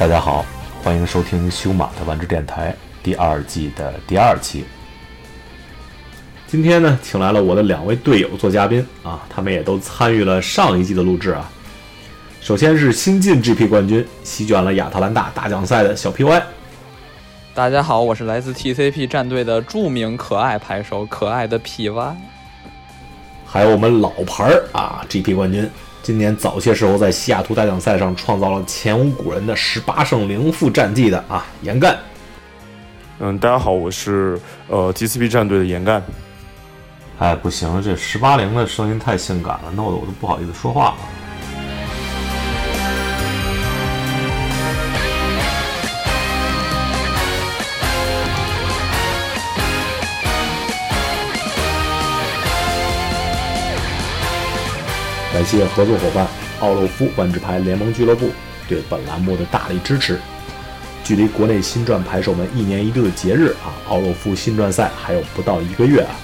[0.00, 0.46] 大家好，
[0.82, 4.64] 欢迎收听修马的万智电台第二季的第二期。
[6.46, 11.46] 今天呢，请来了我的两位队友做嘉宾啊，他们也都参与了上一季的录制啊。
[12.40, 16.42] 首先是新晋 GP 冠军，席卷了亚特兰大大奖赛的小 PY。
[17.52, 22.14] 大家好，我是来自 TCP 战队的著名可爱牌手，可爱的 PY。
[23.44, 25.70] 还有我们老牌儿啊 GP 冠军，
[26.02, 31.98] 今年早些时候在西雅图大奖赛上创造了前无古人的十八胜零负战绩的啊严干。
[33.18, 36.02] 嗯，大家好，我是呃 GCP 战队的严干。
[37.18, 40.96] 哎，不行，这十八零的声音太性感了，弄得我都不好意思说话了。
[55.32, 56.26] 感谢合作伙伴
[56.58, 58.30] 奥洛夫万智牌联盟俱乐部
[58.68, 60.18] 对本栏目的大力支持。
[61.04, 66.14] 距离国内新传牌手们一年一度的节日啊，奥洛夫新传赛还有不到一个月啊。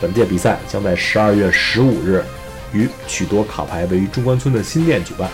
[0.00, 2.22] 本届比赛将在十二月十五日
[2.72, 5.28] 于许多卡牌位于中关村的新店举办。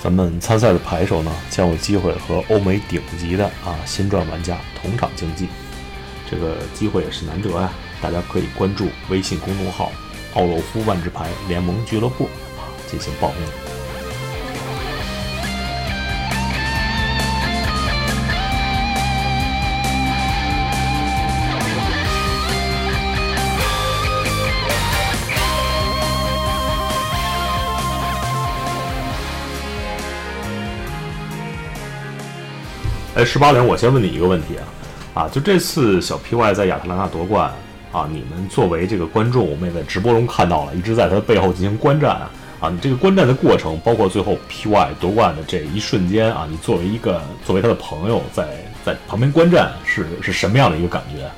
[0.00, 5.48] 咱们参赛的牌手呢，将有机会和欧美顶级的啊新传玩家同场竞技，
[6.30, 7.72] 这个机会也是难得呀。
[8.00, 9.90] 大家可以关注微信公众号
[10.34, 12.24] “奥洛夫万智牌联盟俱乐部”
[12.58, 13.38] 啊进行报名。
[33.16, 34.56] 哎，十八连，我先问你一个问题
[35.14, 37.48] 啊，啊，就这次小 PY 在亚特兰大夺冠
[37.94, 42.10] 啊，你们作为这个观众，我们也在直播中看到了，一直在他背后进行观战
[42.60, 48.48] 啊，你这个观战的过程，包括最后 PY 夺冠的这一瞬间啊，你作为一个作为他的朋友，在
[48.84, 51.30] 在旁边观战，是是什么样的一个感觉？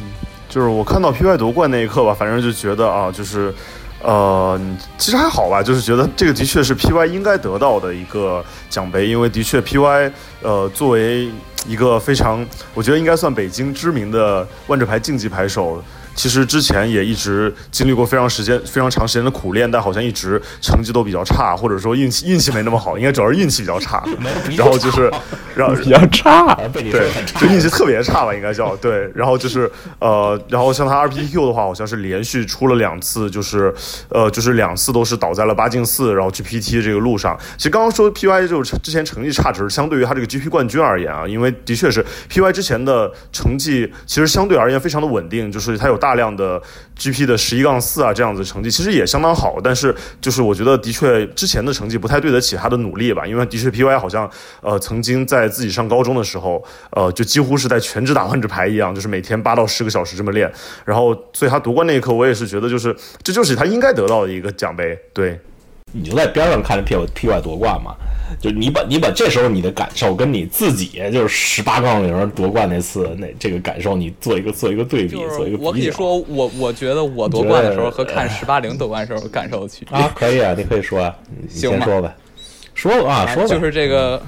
[0.00, 0.06] 嗯，
[0.48, 3.54] 就是我看到 PY 夺冠那一刻吧，反正就觉得啊，就是。
[4.02, 4.60] 呃，
[4.98, 11.30] 其实还好吧，就是觉得这个的确是 PY 应该得到的一个奖杯，因为的确 PY 呃作为
[11.66, 15.82] 一个非常，我觉得应该算北京知名的万智牌竞技牌手。
[16.14, 24.04] 其实之前也一直经历过非常时间、非常长时间的苦练，但好像一直成绩都比较差，或者说运气运气没那么好，应该主要是运气比较差。
[24.56, 25.10] 然后就是，
[25.56, 27.08] 然后 比较差， 对，
[27.40, 29.10] 就运气特别差吧，应该叫对。
[29.14, 29.70] 然后就是
[30.00, 33.72] 呃，然后像他 RPQ 的话，好像是连续出了两次，就是
[34.10, 37.38] 呃，就是两次都是倒在了八进四，然后去 PT 这个路上。
[37.56, 46.01] 其实刚刚说 PY 就是之前成绩差，只是相对于他这个 GP 冠军而言啊，因为的确是 PY 之前的成绩其实相对而言非常的稳定，就是他有。
[46.02, 46.60] 大量的
[46.98, 54.28] GP 的十一杠四啊，这样子成绩其实也相当好，但是就是我觉得的确之前的成绩不太对得起他的努力吧，因为的确 PY 好像
[54.60, 60.52] 呃曾经在自己上高中的时候，呃就几乎是在全职打万智牌一样，就是每天八到十个小时这么练，
[60.84, 65.40] 然后所以他夺冠那一刻，我也是觉得就是这就是他应该得到的一个奖杯，对。
[65.92, 67.94] 你就在边上看着 P P Y 夺冠嘛，
[68.40, 82.14] 就你把你把这时候你的感受跟你自己就是十八杠零夺冠那次那这个感受，你做一个做一个对比，做一个我可以说我我觉得我夺冠的时候和看十八零夺冠时候感受的区别啊，可以啊，你可以说啊，你先说吧，
[82.74, 84.22] 说啊说就是这个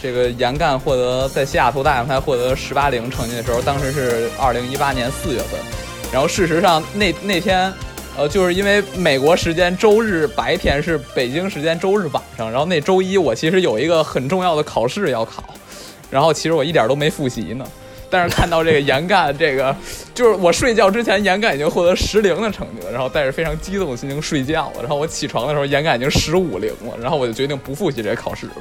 [0.00, 5.60] 这个严干获得在西雅图大奖赛获得十八零成绩的时候，当时是二零一八年四月份，
[6.10, 7.70] 然后事实上那那天。
[8.16, 15.44] 呃，就是因为美国时间周日白天是北京时间周日晚上，然后那周一我其实有一个很重要的考试要考，
[16.10, 17.66] 然后其实我一点都没复习呢。
[18.08, 19.74] 但是看到这个严干，这个
[20.14, 24.80] 就是我睡觉之前严干已经获得十零的成绩了，然后带着非常激动的心情睡觉了。
[24.80, 28.52] 然后我起床的时候严干已经十五零了，然后我就决定不复习这个考试了。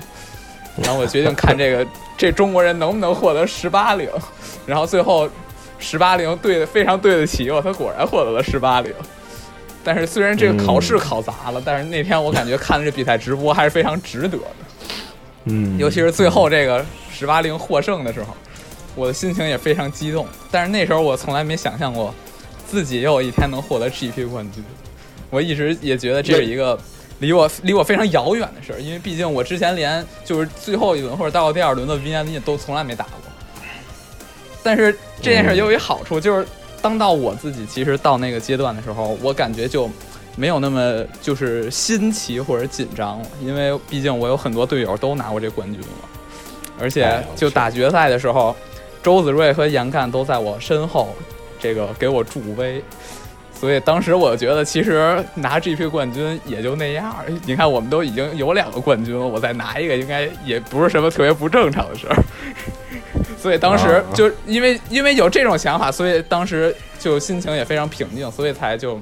[0.84, 1.88] 然后我决定看这个
[2.18, 4.10] 这中国人能不能获得十八零，
[4.66, 5.30] 然后最后
[5.78, 8.92] 十八零对的非常对得起我，他果然获得了十八零。
[9.86, 14.44] 但是虽然这个考试考砸了，但是那天我感觉看了这比赛直播还是非常值得的。
[15.44, 16.84] 嗯，尤其是最后这个
[17.14, 18.36] 十八零获胜的时候，
[18.96, 20.26] 我的心情也非常激动。
[20.50, 22.12] 但是那时候我从来没想象过
[22.66, 24.64] 自己也有一天能获得 GP 冠军。
[25.30, 26.76] 我一直也觉得这是一个
[27.20, 33.14] 离我离我非常遥远的事儿，因为毕竟我之前连就是最后一轮或者到第二轮的 VNL 都从来没打过。
[34.64, 34.92] 但是
[35.22, 36.48] 这件事也有一好处，就是。
[36.86, 39.90] 当到我自己其实到那个阶段的时候，我感觉就
[40.36, 45.88] 没有那么就是新奇或者紧张了，因为毕竟我有很多队友都拿过这冠军了，
[46.80, 48.56] 而且就打决赛的时候，
[49.02, 51.10] 周子睿和严干都在我身后，
[51.60, 52.80] 这个给我助威，
[53.60, 57.16] 所以当时我觉得，其实拿 GP 冠军也就那样。
[57.48, 62.16] 你看，我们都已经有两个冠军了，我再拿一个，应该也不是什么特别不正常的事儿。
[63.46, 69.00] 所以当时就因为因为有这种想法，所以当时就心情也非常平静，所以才就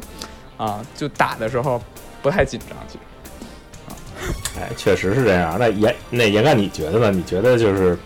[0.57, 1.81] 啊就打的时候
[2.21, 2.77] 不太紧张。
[2.89, 5.55] 其实，哎，确实是这样。
[5.57, 7.09] 那严那严干，你觉得呢？
[7.09, 7.97] 你觉得就是，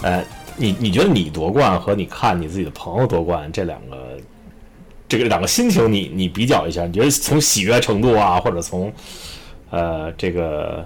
[0.00, 0.24] 呃，
[0.56, 4.16] 你你觉得你夺冠和你看你自己的朋友夺冠这两个？
[5.06, 8.90] 这个两个心情，你你比较一下，你觉得从喜悦程度啊，或者从
[9.68, 10.82] 呃这个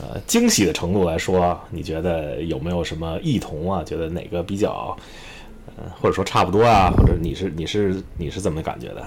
[0.00, 3.82] 呃惊喜的程度来说，你觉得有没有什么异同啊？
[3.84, 4.96] 觉得哪个比较，
[5.76, 6.90] 呃或者说差不多啊？
[6.96, 9.06] 或者你是你是你是怎么感觉的？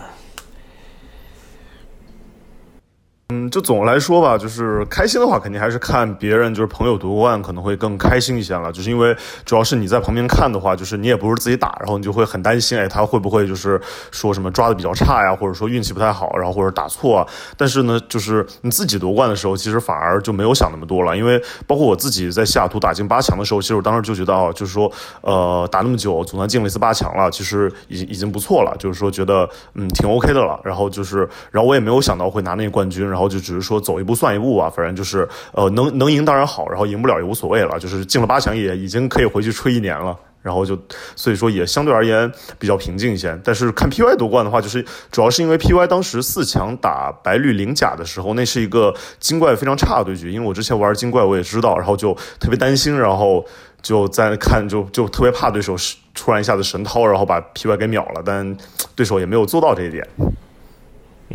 [3.31, 8.69] 嗯，就总的来说吧，就是开心的话，肯定还是看别人，就是朋友夺冠可能会更开心一些了。
[8.73, 13.79] 就是因为主要是你在旁边看的话，就是你也不是自己打，然后你就会很担心，哎，他会不会就是
[14.11, 17.19] 说什么抓的比较差呀，或者说运气不太好，然后或者打错。
[17.19, 17.27] 啊。
[17.55, 21.15] 但是呢，就是你自己夺冠的时候，其实反而就没有想那么多了。
[21.15, 24.91] 因为包括我自己在西雅图打进八强的时候，其实我当时就觉得，哦，就是说，
[25.21, 28.75] 呃，打那么久，总算进了一次八强了，其实已经已经不错了。
[28.77, 30.59] 就是说，觉得嗯挺 OK 的了。
[30.65, 33.20] 然后就是，然后我也没有想到会拿那个冠军，然后。
[33.21, 40.75] 然后就只是说走一步算一步啊，反正就是呃能能赢当然好，然后赢不了也无所谓了，就是进了八强也已经可以回去吹一年了，然后就
[41.15, 43.39] 所以说也相对而言比较平静一些。
[43.43, 53.45] 但是看 PY 夺冠的话，就是主要是因为 PY 当时四强打白绿零甲的时候，那是一个金怪非常差的对局，因为我之前玩金怪我也知道，然后就特别担心，然后
[53.83, 58.57] 就在看就就特别怕对手是突然一下子神掏，然后把 PY 给秒了，但
[58.95, 60.07] 对手也没有做到这一点。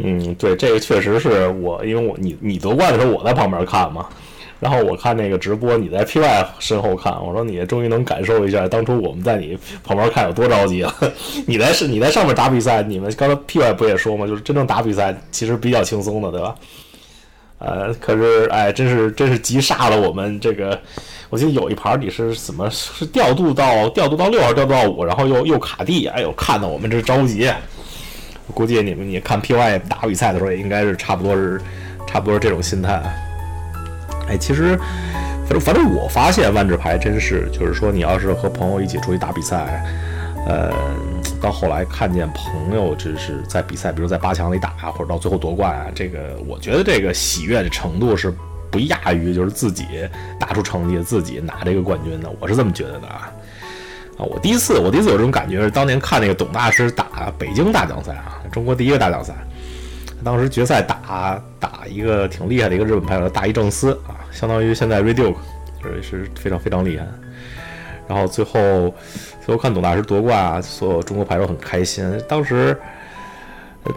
[0.03, 4.07] 嗯，对，这个确实是我，因为我你你夺冠的时候我在旁边看嘛，
[4.61, 10.95] 然后我看那个直播，你在 PY 身后看，我说你终于能感受一下当初我们在你旁边看有多着急了。
[11.47, 16.55] 你在是你在上面打比赛，你们刚才 PY 不也说嘛，就是真正打比赛其实比较轻松的，对吧？
[17.59, 20.79] 呃，可是哎，真是真是急煞了我们这个，
[21.31, 27.51] 我记得有一盘你是怎么是调度到调度到六还是调度到五，然后又又卡地，哎呦，看得我们这着急。
[28.55, 31.61] 估计你们你看 PY 打比赛的时候也应该是差不多是
[32.07, 33.03] 差不多是这种心态。
[34.29, 34.77] 哎，其实
[35.45, 39.85] 反正反正我发现万智牌真是就是说，你要是和朋友一起出去打比赛，
[40.47, 40.73] 呃，
[41.41, 48.35] 到后来看见朋友就是在比赛，比如在八强里打，或者到最后夺冠啊，这个我觉得这个喜悦的程度是
[48.71, 49.85] 不亚于就是自己
[50.41, 53.31] 打出成绩、自己拿这个冠军的，我是这么觉得的啊。
[54.19, 59.35] 啊，我第一次，我第一次有这种感觉是当年看那个董大师打北京大奖赛啊，中国第一个大奖赛，
[60.25, 65.37] 当时决赛打打一个挺厉害的一个日本牌手大一正司啊，相当于现在 Reduke，
[65.83, 67.07] 是是非常非常厉害。
[68.09, 68.95] 然后最后
[69.45, 72.19] 最后看董大师夺冠啊，所有中国牌手很开心。
[72.27, 72.75] 当时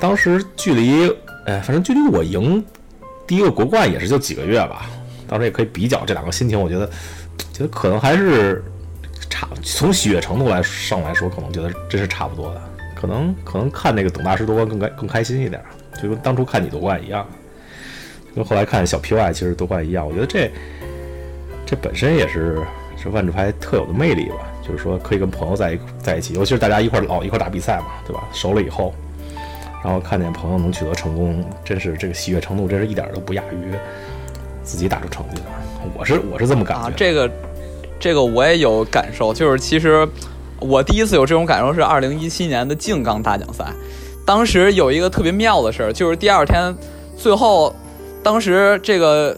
[0.01, 1.09] 当时距离
[1.45, 2.61] 哎，反正距离我赢
[3.25, 4.85] 第一个国冠也是就几个月吧，
[5.29, 6.85] 当时也可以比较这两个心情，我觉得
[7.53, 8.61] 觉得可能还是。
[9.29, 12.61] 差从喜悦程度来上来说，可能觉得真是差不多的。
[12.95, 15.63] 可能可能看那个董大师夺冠更开更开心一点，
[16.01, 17.25] 就跟当初看你夺冠一样，
[18.35, 20.05] 跟后来看小 PY 其实夺冠一样。
[20.05, 20.51] 我觉得这
[21.65, 22.61] 这本身也是
[23.01, 28.21] 是万智牌特有的魅力吧，就是说可以跟朋友在一在一起，尤其是大家一块老一块打比赛嘛，对吧？
[28.33, 28.93] 熟了以后，
[29.81, 33.73] 然后看见朋友能取得成功，真是这个喜悦程度，真是一点都不亚于
[34.61, 35.43] 自己打出成绩的。
[35.97, 36.91] 我是我是这么感觉。
[36.97, 37.31] 这个。
[37.99, 40.07] 这个我也有感受，就是其实
[40.59, 43.65] 我第一次有这种感受是二零一七年的静冈大奖赛，
[44.25, 46.73] 当时有一个特别妙的事儿，就是第二天
[47.17, 47.75] 最后，
[48.23, 49.35] 当时这个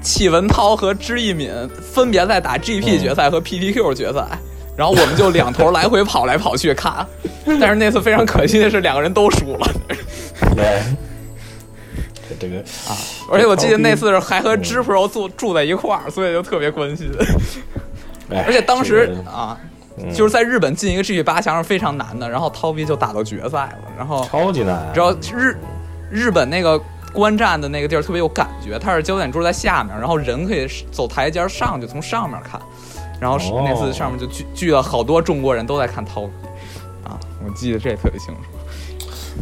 [0.00, 1.50] 戚文涛和支一敏
[1.80, 4.24] 分别在打 GP 决赛和 PTQ 决赛，
[4.76, 7.06] 然后我们就两头来回跑来跑去看，
[7.60, 9.70] 但是那次非常可惜的是两个人都输了。
[10.56, 10.80] 对。
[12.38, 12.92] 这个啊，
[13.32, 17.10] 而且我记得那次是还和知 pro 住住在一块儿，所以就特别关心。
[18.28, 19.56] 而且当时啊，
[20.12, 24.90] 就是在日本进一个 G 八强是非常难的，然后涛 B 就打到决赛了，然后超级难。
[24.92, 25.56] 知道日
[26.10, 26.80] 日本那个
[27.12, 32.60] 观战的那个地儿特别有感觉，它是焦点柱在下面，然后人可以走台阶上去从上面看，
[33.20, 36.30] 然后那次上面就聚聚了好多中国人都在看涛 B
[37.04, 38.40] 啊，我记得这特别清楚。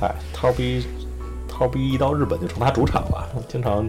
[0.03, 0.87] 哎，涛 B。
[1.57, 3.89] 涛 B 一到日本就成他主场了，经常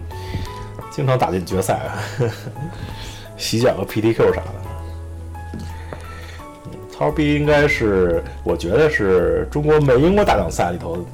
[0.90, 1.90] 经常打进决赛，
[3.36, 4.52] 洗脚和 PTQ 啥的。
[6.96, 11.04] 涛 B 应该是我觉得是中国没赢过大奖赛里头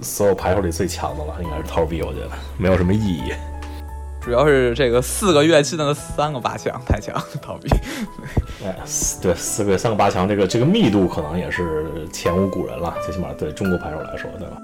[0.00, 3.32] 所有牌手里最强的了，应该是涛 B，我觉得没有什么意义。
[4.20, 7.68] 主要是这个四个月进了三个八强，太强，逃避。
[8.64, 14.56] 哎，四对四个月三个八强，这个这个密度可能也是前无古人了，最起码对中国牌手来说，对吧？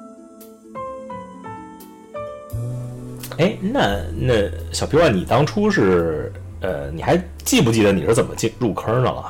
[3.39, 9.29] 哎，那那小皮万，你当初是呃，你还记不记得你是怎么进入坑的了？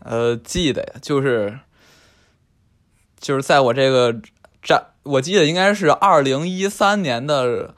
[0.00, 1.58] 呃，记得呀，就是
[3.18, 4.14] 就是在我这个
[4.62, 7.74] 战，我记得应该是二零一三年的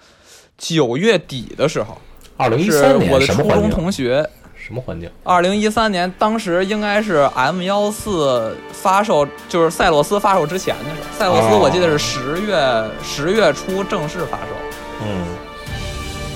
[0.57, 2.01] 九月底的时候，
[2.37, 3.71] 二零一是三年我的初中？
[3.71, 4.29] 同学。
[4.65, 5.11] 什么环境？
[5.25, 11.19] 二零一三年，当时应该是 M 幺四发售，就是赛洛斯发售之前的时候。
[11.19, 14.55] 赛洛斯哦我记得是十月十、月初正式发售，
[15.05, 15.27] 嗯，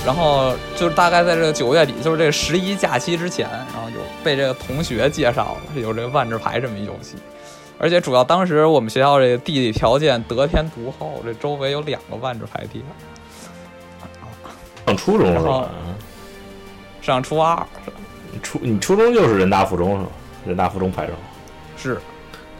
[0.05, 7.15] 然后就是大概在这个九月底，就是这个十一假期之前，然后有被这个同学介绍了有这个万智牌这么一游戏，
[7.79, 12.85] 而且主要当时我们学校这个地理条件得天独厚，这周围有两个万智牌店。
[14.85, 15.71] 上初中是然后吧？
[17.03, 18.06] 上初二你
[18.43, 20.11] 初你初中就是人大附中是吧？
[20.47, 21.13] 人大附中牌手，
[21.77, 22.01] 是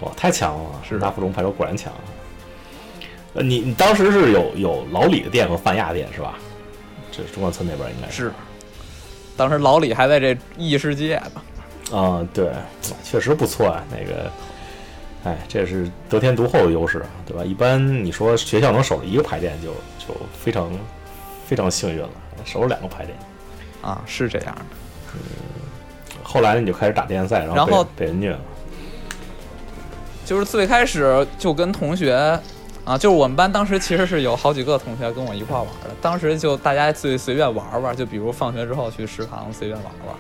[0.01, 0.71] 哇，太强了！
[0.83, 1.93] 是人大附中牌手果然强。
[3.35, 6.35] 呃，你你当时是有有老李的店和泛亚店是吧？
[7.13, 8.33] 这中关村那边应该是，
[9.37, 11.97] 当时老李还在这异世界呢。
[11.97, 12.51] 啊、对，
[13.05, 13.85] 确实不错啊。
[13.91, 14.31] 那个，
[15.25, 17.45] 哎，这是得天独厚的优势，对吧？
[17.45, 19.73] 一般你说学校能守着一个牌店就
[20.05, 20.71] 就非常
[21.47, 22.11] 非常幸运了，
[22.45, 23.17] 守着两个牌店。
[23.81, 24.65] 啊，是这样的。
[26.27, 28.41] 后来你就开始打电赛，然后被然后被人虐了。
[30.25, 32.39] 就是最开始就跟同学
[32.85, 40.15] 啊，就是我们班当时其实是有好几个同学跟我一块儿玩的，当时就大家随随便玩玩，就比如放学之后去食堂随便玩玩，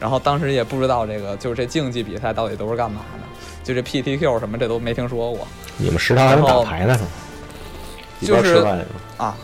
[0.00, 3.26] 然后当时也不知道这个就是这竞技比赛到底都是干嘛的，
[3.62, 5.46] 就这 PTQ 什么这都没听说过
[5.78, 6.98] 你们食堂还能打牌呢？
[8.20, 8.64] 就是
[9.16, 9.36] 啊，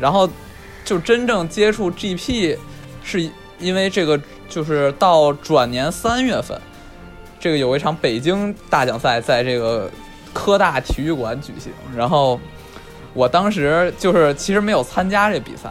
[0.00, 0.28] 然后
[0.84, 2.56] 就真正接触 GP
[3.02, 4.18] 是因为这个
[4.52, 6.60] 就是到转年三月份，
[7.40, 9.90] 这个有一场北京大奖赛在这个
[10.34, 12.38] 科大体育馆举行，然后
[13.14, 15.70] 我当时就是其实没有参加这比赛，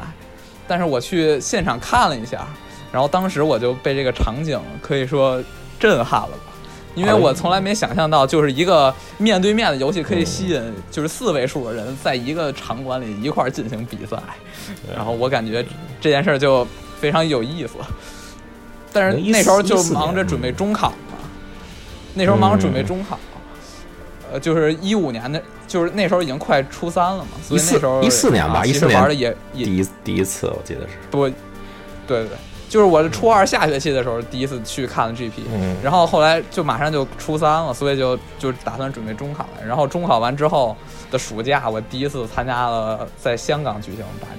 [0.67, 2.47] 但是我去现场看了一下，
[2.91, 5.39] 然后当时我就被这个场景可以说
[5.79, 6.43] 震撼了吧。
[6.95, 14.17] 因为我从来没想象到，就是一个面对面的游戏可以吸引就是四位数的人在一个场馆里一块儿进行比赛，
[14.93, 15.63] 然后我感觉
[16.01, 16.67] 这件事儿就
[17.00, 17.75] 非常有意思。
[18.91, 21.17] 但是那时候就忙着准备中考嘛，
[22.13, 23.17] 那时候忙着准备中考，
[24.31, 30.95] 呃，就是一五年的，就是那时候已经快初三了嘛，所以那时候14 14年吧一四年玩的也也第一第一次我记得是。
[31.10, 31.36] 不，对
[32.07, 39.48] 对对，就是我是初二下学期的时候第一次去看的 GP，、嗯然后后来就马上就初三了，所以就就打算准备中考。
[39.65, 40.75] 然后中考完之后
[41.10, 44.38] 的暑假，我第一次参加了在香港举行的大奖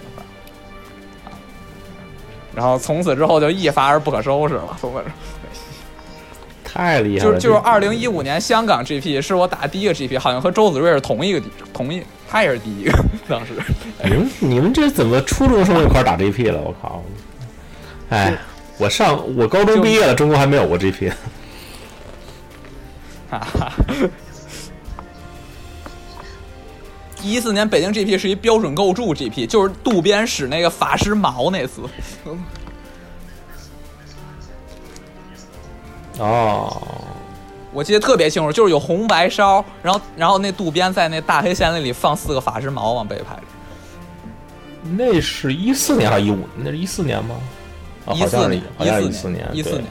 [2.54, 5.00] 然后从此之后就一发而不可收拾了，从此
[6.64, 7.30] 太厉害了！
[7.30, 12.92] 就是就是这二零一五年香港 GP 是我打第一个 GP，好像和周子睿是同一个地同一，他也是第一个
[13.28, 13.52] 当时。
[14.04, 16.60] 你们你们这怎么初中生就开始打 GP 了？
[16.60, 17.02] 我靠！
[18.08, 18.36] 哎，
[18.78, 21.12] 我上我高中毕业了，中国还没有过 GP。
[23.30, 23.72] 哈哈。
[27.22, 31.82] 一四年北京 GP 是一标准构筑 GP，就是渡边使那个法师矛那次。
[36.18, 36.82] 哦，
[37.72, 43.42] 我记得特别清楚，就是有红白烧，然后然后那渡边在那大黑线那里放四个法师矛往北排着。
[44.96, 46.40] 那是一四年还是一五？
[46.56, 47.36] 那是一四年吗？
[48.04, 49.84] 啊，好像是一四年，好像是一一四年，一四年，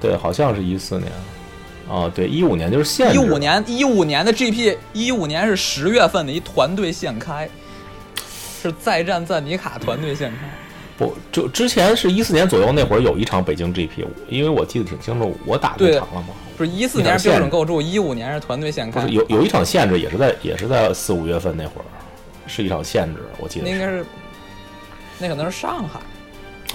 [0.00, 1.10] 对，对，好像是一四年。
[1.88, 3.14] 哦，对，一五年就是限制。
[3.14, 7.48] 一五年一五年的 GP，一五年是十月份的一团队现开，
[8.62, 10.36] 是再战赞尼卡团队现开。
[10.96, 16.28] 不，就之前是一四年左右那会儿有一场北京 GP，因为我记得挺清楚，我打那对场了嘛。
[16.56, 19.12] 不是一四年是标准构筑，一五年是团队现开不是。
[19.12, 21.84] 有有一场限制，也是在也是在四五月份那会儿，
[22.46, 24.06] 是一场限制，我记得那应该是，
[25.18, 25.98] 那可能是上海。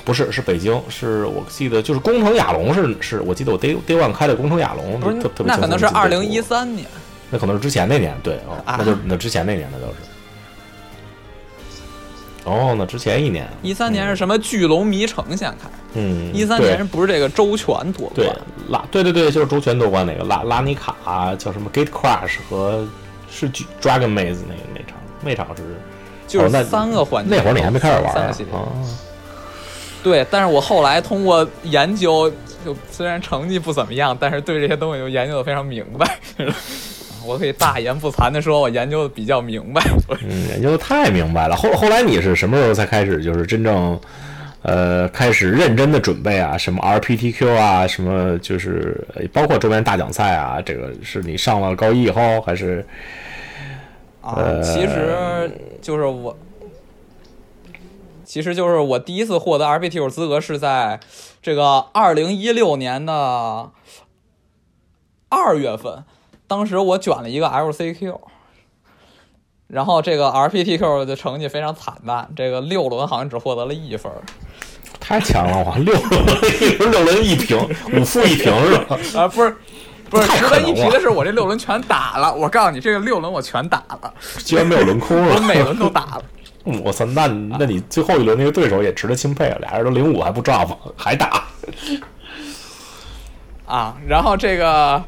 [0.06, 6.88] 不是是北京，是我记得就是工程亚龙是是我记得我 day day one 开的工程亚龙，不是特特别那可能是二零一三年，
[7.30, 8.76] 那可能是之前那年，对哦，啊。
[8.80, 9.94] 那就那之前那年的都是。
[12.46, 16.72] 哦，那之前一年，一三年是什么巨龙迷城先开，嗯，一三对。
[16.72, 18.38] 年不是这个周全夺对冠，
[18.70, 22.88] 拉对对对，就是周全夺冠那个拉拉尼卡叫什么 Gate Crash 和
[23.30, 25.64] 是 Dragon Maze 那个那场那场是
[26.28, 27.36] 就是哦那三个环节。
[27.36, 28.54] 那会儿你还没开始玩啊三个系列。
[28.54, 28.64] 啊
[30.04, 32.32] 对，但是我后来通过研究，
[32.66, 36.20] 就虽然成绩不怎么样，但是对这些东西就研究的非常明白。
[37.26, 39.82] 我可以大言不惭的说，我研究的比较明白。
[40.24, 41.56] 嗯，研究的太明白了。
[41.56, 44.00] 后后来你是什么时候才开始，就是真正，
[44.62, 46.58] 呃，开始认真的准备啊？
[46.58, 47.86] 什么 RPTQ 啊？
[47.86, 50.62] 什么就是包括周边大奖赛啊？
[50.66, 52.84] 这个是你上了高一以后，还是？
[54.22, 55.50] 啊，其实
[55.82, 56.36] 就是我，
[58.30, 61.00] 其实就是我第一次获得 RPTQ 资格是在
[61.42, 63.72] 这个二零一六年的
[65.30, 66.04] 二月份，
[66.46, 68.20] 当时我卷了一个 LCQ，
[69.66, 74.12] 然后这个 RPTQ 的成绩非常惨淡，这个六轮好像只获得了一分，
[75.00, 75.76] 太强了我！
[75.80, 77.58] 六轮六轮一平，
[77.96, 79.00] 五负一平是吧？
[79.22, 79.58] 啊，不是。
[80.08, 82.34] 不是值得一提的是，我这六轮全打了。
[82.34, 84.12] 我告诉你，这个六轮我全打了，
[84.44, 85.36] 居然没有轮空了。
[85.36, 86.24] 我每轮都打了。
[86.84, 89.58] 我操，那那你最后一轮那个对手也值得钦佩啊！
[89.62, 91.46] 俩人都零五还不 drop， 还打。
[93.66, 95.04] 啊，然后这个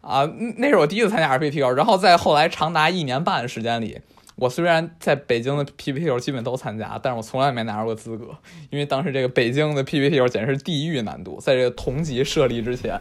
[0.00, 3.98] 啊，那是我第一次参加 RPTQ，然后在后来长达一年半的时间里。
[4.38, 8.26] 我虽然在北京的 PPT 基本都参加，但是我从来没拿过资格，
[8.68, 13.00] 因为当时这个北京的 PPT 简直是地狱难度，在这个同级设立之前。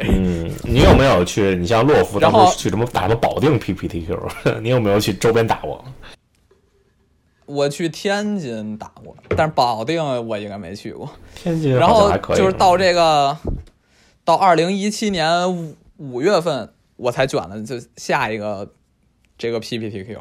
[0.00, 1.54] 嗯，你有没有去？
[1.54, 4.58] 你像洛夫当时去什么打什么保定 PPTQ？
[4.60, 5.84] 你有没有去周边打过？
[7.52, 11.10] 我去天津打过，但是保定我应该没去过。
[11.34, 13.36] 天津然后就是到这个
[14.24, 18.72] 到二零一七年五五月份，我才卷了，就下一个
[19.36, 20.18] 这个 PPTQ。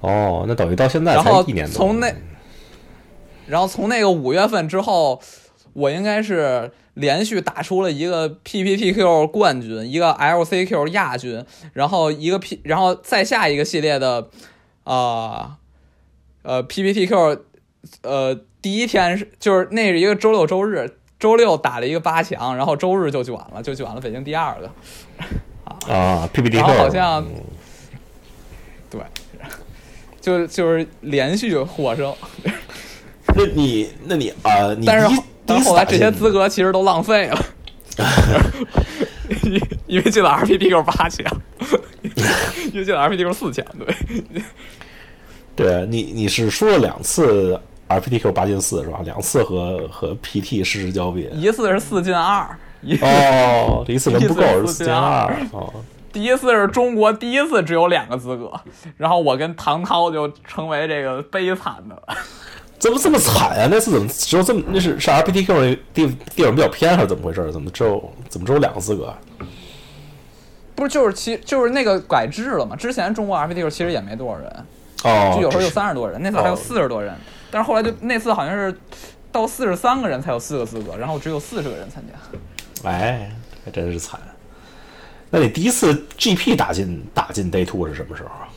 [0.00, 1.74] 哦，那等于到现在才一年多。
[1.74, 2.14] 从那，
[3.46, 5.20] 然后从那个五月份之后，
[5.72, 14.28] 我应该是连续打出了一个 PPTQ 冠军，一个 LCQ 亚军，然后一个 P，然后再下一个系列的，
[14.84, 15.56] 啊，呃
[16.42, 17.40] ，PPTQ，
[18.02, 24.70] 呃，第一天是就是那是一个周六周日，周六打了一个八强，然后周日就卷了，就卷了北京第二个。
[25.92, 27.26] 啊，PPTQ，好像，
[28.90, 29.00] 对。
[30.20, 32.14] 就就是连续获胜，
[33.34, 37.46] 那你那你啊，但是但是后来这些资格其实都浪费了，
[39.44, 41.24] 因因为进了 RPTQ 八强，
[42.70, 43.96] 因为进了 RPTQ 四强，对，
[45.62, 49.00] 对你你是输了两次 RPTQ 八进四是吧？
[49.04, 52.46] 两次和和 PT 失之交臂，一次是四进二，
[53.02, 55.72] 哦，一次人不够是四进二哦。
[56.12, 58.50] 第一次是中国第一次只有两个资格，
[58.96, 61.96] 然后我跟唐涛就成为这个悲惨的，
[62.78, 63.68] 怎么这么惨啊？
[63.70, 64.60] 那次怎么只有这么？
[64.72, 67.52] 那是是 RPTQ 那地地方比较偏还是怎么回事？
[67.52, 69.14] 怎么只有怎么只有两个资格？
[70.74, 72.74] 不是，就是其就是那个改制了嘛？
[72.74, 74.66] 之前中国 RPTQ 其实也没多少人，
[75.04, 77.14] 哦，就有时候就三十多人，那次还有四十多人，
[77.50, 78.78] 但是后来就那次好像是
[79.32, 83.30] 到四十三个人才有四个资格，然后只有四十个人参加，哎，
[83.64, 84.20] 还真是惨。
[85.30, 88.48] 那你第一次 GP 打进打进 Day Two 是什么时候啊？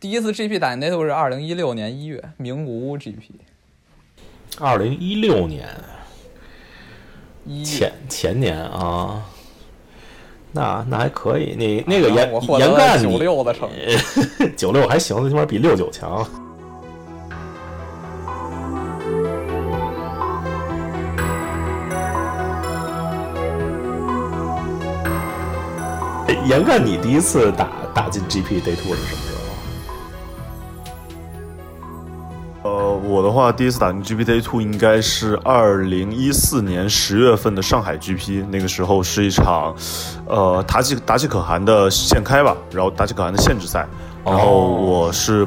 [0.00, 3.32] 第一次 GP 打进 Day Two 是二零一六年一月，名古屋 GP。
[4.58, 5.68] 二零一六年，
[7.62, 9.26] 前前年啊，
[10.56, 11.54] 那那还可以。
[11.56, 16.26] 你那个严严干九六的成绩， 九六还行，最起码比六九强。
[26.48, 29.35] 严干，你第一次打打进 GP Day Two 是什么时候？
[33.26, 39.74] 的话，第一次打进 GP Day Two 应该是二零一四年十月份的上海 GP，那个时候是一场，
[40.26, 43.86] 呃，达吉达吉可汗的限开吧，然后达吉可汗的限制赛，
[44.24, 45.46] 然后我是，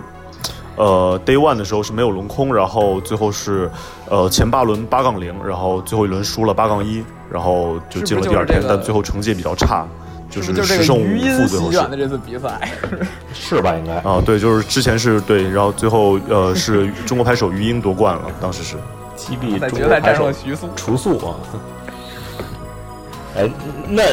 [0.76, 3.72] 呃，Day One 的时候是没有轮空，然后最后是，
[4.10, 9.88] 呃，前八轮八杠零，然后最后一轮输了八杠一，然后就进了第二天，但最后成绩也比较差。
[10.30, 12.70] 就是十胜五负最后的这次比赛
[13.34, 13.76] 是吧？
[13.76, 18.76] 应该啊，对，就是之前是对，然后最后呃是 中国拍手余英夺冠了，当时是
[19.16, 21.36] 击毙中国拍手徐速除速啊。
[23.38, 23.50] 哎，
[23.88, 24.04] 那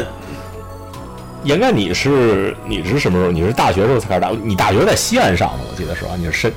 [1.44, 3.30] 应该你是你是什么时候？
[3.30, 4.30] 你是大学时候才开始打？
[4.30, 6.10] 你大学在西安上的，我记得是吧？
[6.18, 6.52] 你是深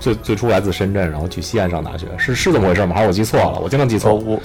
[0.00, 2.94] 最最初来自深圳，然后去西安上大学，是是这么回事吗？
[2.94, 3.58] 还是我记错了？
[3.60, 4.40] 我经常记错我。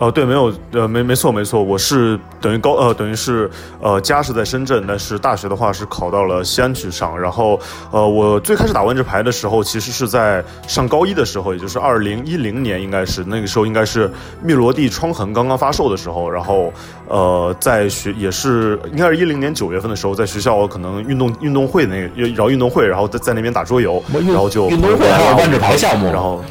[0.00, 3.50] 哦，对，没有，呃，没没错没错，我是等于高，呃，等于是，
[3.82, 7.20] 呃，家是在深圳，但是大学的话是考到了西安去上。
[7.20, 7.60] 然后，
[7.90, 14.10] 呃，我最开始打万智牌的时候，其实是在上高一的时候，也就是二零一零年，应该是那个时候，应该是
[14.42, 16.30] 密罗地创痕刚刚发售的时候。
[16.30, 16.72] 然后，
[17.06, 26.42] 呃，在学也是应该是一零年九月份的时候，在学校可能运动运动会那个然后运动会，然后在在那边打桌游，然后就运动会还有万智牌项目，然后。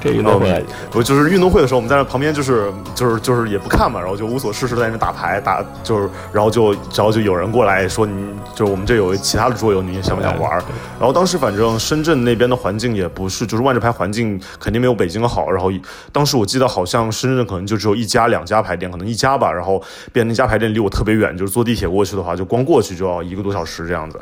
[0.00, 10.50] 这运动会，不就是运动会的时候，我们在那旁边就是就是就是也不看嘛，然后就无所事事在那打牌打，就是然后就然后就有人过来说，你就是我们这有其他的桌游，你想不想玩？
[10.98, 15.50] 然后当时反正深圳那边的环境也不是，就是万智牌环境肯定没有北京好。
[15.50, 15.70] 然后
[16.12, 19.52] 当时我记得好像深圳可能就只有一家两家牌店，可能一家吧。
[19.52, 19.82] 然后
[20.12, 24.18] 变那家牌店离我特别远，就是坐地铁过去的话，就光过去就要一个多小时这样子。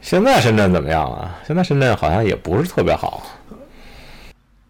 [0.00, 1.30] 现在深圳怎么样啊？
[1.46, 3.22] 现在深圳好像也不是特别好。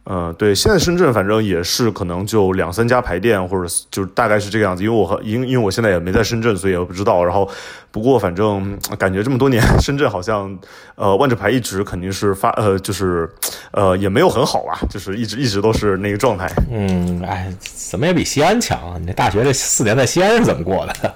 [0.04, 4.82] 嗯，对，现在深圳反正也是可能就两三家牌店，或者就大概是这个样子。
[4.82, 7.24] 因为我和因因为我现在也没在深圳，所以也不知道。
[7.24, 7.48] 然后，
[7.92, 10.58] 不过反正感觉这么多年，深圳好像
[10.96, 13.30] 呃万智牌一直肯定是发呃就是
[13.70, 16.50] 呃也没有很好吧，就是一直一直都是那个状态。
[16.68, 19.00] 嗯，哎，怎么也比西安强？
[19.06, 21.14] 你大学这四年在西安是怎么过的？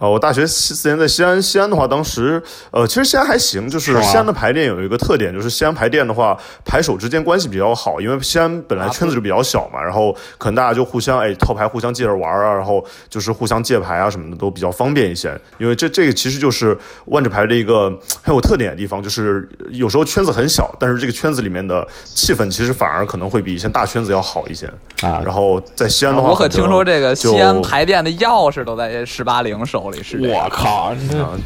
[0.00, 6.34] 呃，我大学四四年在西安，西安的话，当时呃，其实西安还行，就是西安的牌店有一个特点，就是西安牌店的话，
[6.64, 15.38] 牌手之间关系比较好，因为西安本来圈子就比较小嘛，然后可能大家就互相哎套牌，互相借着玩啊，然后就是互相借牌啊什么的都比较方便一些。
[15.58, 17.90] 因为这这个其实就是万智牌的一个
[18.22, 24.66] 很有特点的地方，就是有时候圈子很小，但是这个圈子里面的气氛其实反而可能会比一些大圈子要好一些
[25.02, 25.20] 啊。
[25.22, 29.89] 然后在西安的话，我可听说这个西安牌店的钥匙都在十八零手。
[30.20, 30.94] 我靠！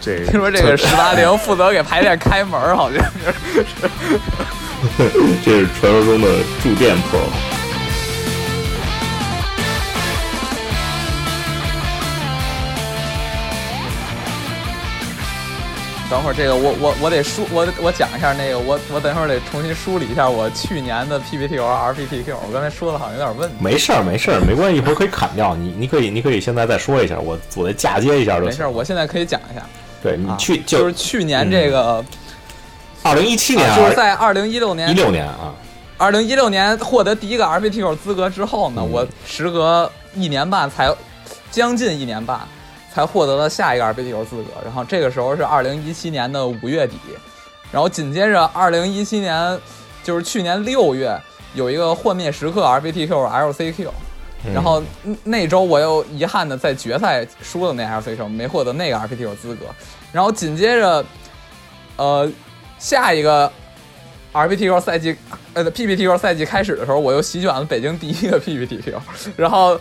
[0.00, 3.35] 这听说这个十八陵负责给排练开门，好像是。
[5.44, 6.28] 这是传说中的
[6.62, 7.18] 住店 pro。
[16.11, 23.57] 等会儿这个我我我得梳我我讲一下那个我我等会儿得重新梳理一下我去年的 PPT 和 RPTQ，我刚才说的好像有点问题。
[23.59, 29.64] 没事儿没事儿没关系，一会儿可以砍掉你，你可以你可以现在再说一下，我我再嫁接一下就没事儿，我现在可以讲一下。
[30.03, 32.05] 对你去就是去年这个
[33.03, 35.55] 二零一七年，就是在二零一六年一六年啊，
[35.97, 40.95] 二零一六年获得第一个 RPTQ 资格之后呢，我时隔一年半才
[41.51, 42.38] 将近一年半。
[42.94, 46.96] 才获得了下一个 RPTQ 资格，然后这个时候是二零一七年的五月底，
[47.72, 49.59] 然后紧接着二零一七年
[50.04, 51.20] 就是去年六月
[51.54, 53.88] 有一个幻灭时刻 RPTQ LCQ，
[54.54, 54.80] 然后
[55.24, 59.66] 那周我又遗憾的在决赛输了那 LCQ，没获得那个 RPTQ 资格，
[60.12, 61.04] 然后紧接着
[61.96, 62.30] 呃
[62.78, 63.50] 下一个
[64.33, 65.16] RPTQ 赛季
[65.52, 68.94] 呃 PPTQ 赛季开始的时候，我又席卷了北京第一个 PPTQ，
[69.37, 69.76] 然后。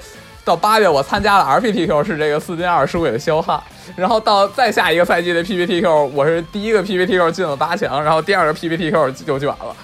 [0.45, 3.61] 到八月，我参加了 RPTQ，是这个四进二输给了肖汉。
[3.95, 9.75] 然后到再下一个赛季的 PPTQ，我是第一个 PPTQ 进了八强，然后第二个 PPTQ 就卷了。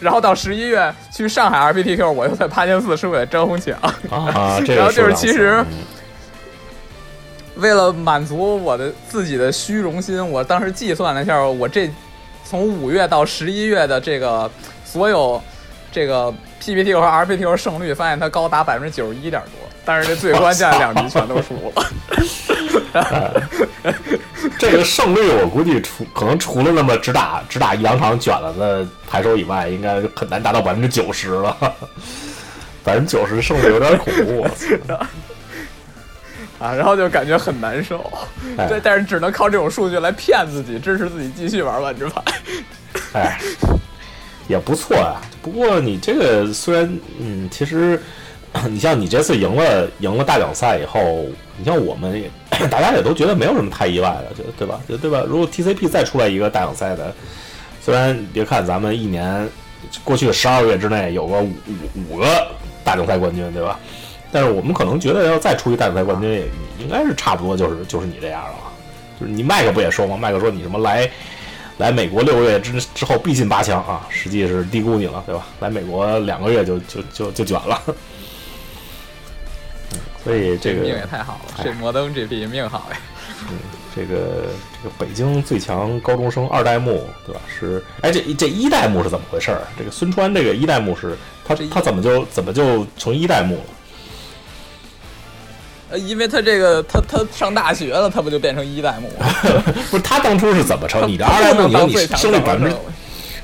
[0.00, 3.74] 然后到十一月去上海 RPTQ，我又在八千四输给了张宏强。
[4.10, 5.64] 啊，然后就是其实
[7.54, 11.88] 为了满足我的自己的虚荣心，我当时计算了一下，我这
[12.44, 14.50] 从五月到十一月的这个
[14.84, 15.40] 所有
[15.92, 19.63] 这个 PPT 和 RPTQ 胜率，发现它高达百分之九十一点多。
[19.84, 21.84] 但是这最关键的两局全都输了。
[24.58, 31.56] 这个胜率我估计除可能除了那么只打只打一两场卷了的牌手以外，应该很难达到百分之九十了。
[32.84, 34.46] 百分之九十胜率有点恐怖。
[36.58, 38.10] 啊，然后就感觉很难受。
[38.68, 42.22] 对，但是只能靠这种数据来骗自己，支持自己继续玩万智牌。
[43.14, 43.40] 哎，
[44.46, 45.20] 也不错啊。
[45.42, 48.00] 不过你这个虽然嗯，其实。
[48.68, 52.22] 你像你这次赢了赢了大奖赛以后，你像我们
[52.70, 54.80] 大家也都觉得没有什么太意外的，觉得对吧？
[54.86, 55.24] 觉得对吧？
[55.26, 57.12] 如果 TCP 再出来一个大奖赛的，
[57.82, 59.48] 虽然别看咱们一年
[60.02, 62.26] 过去的十二个月之内有个五五五个
[62.84, 63.78] 大奖赛冠军，对吧？
[64.32, 66.46] 但是我们可能觉得要再出一大奖赛冠军，也
[66.78, 68.54] 应该是差不多就是就是你这样了。
[69.20, 70.16] 就是你麦克不也说吗？
[70.16, 71.08] 麦克说你什么来
[71.78, 75.46] 来美国六个月之之后必进八强啊，实际是低估你了，对吧？
[75.60, 77.80] 来美国两个月就就就就卷了。
[80.24, 82.96] 所以这个命也太好了，这摩登 GP 命好呀。
[83.50, 83.58] 嗯，
[83.94, 84.46] 这个
[84.82, 87.40] 这个北京最强高中生二代目，对吧？
[87.46, 89.60] 是，哎，这这一代目是怎么回事儿？
[89.76, 91.14] 这个孙川这个一代目是
[91.46, 93.64] 他他怎么就怎么就成一代目了？
[95.90, 99.26] 呃，因为他这个他他上大学了，他不就变成一代目了？
[99.90, 101.06] 不是，他当初是怎么成？
[101.06, 102.74] 你的二代目，你你胜率百分之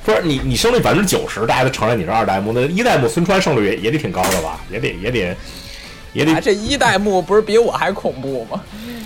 [0.02, 2.52] 不是你你胜率百分之九十，大家都承认你是二代目。
[2.54, 4.58] 那一代目孙川胜率也也得挺高的吧？
[4.70, 5.36] 也得也得。
[6.12, 8.60] 也得这一代目不是比我还恐怖吗？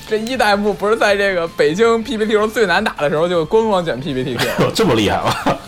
[0.08, 4.36] 这一代目不是在这个北京 PPT 最难打的时候就官方卷 PPT，
[4.74, 5.34] 这么厉害吗？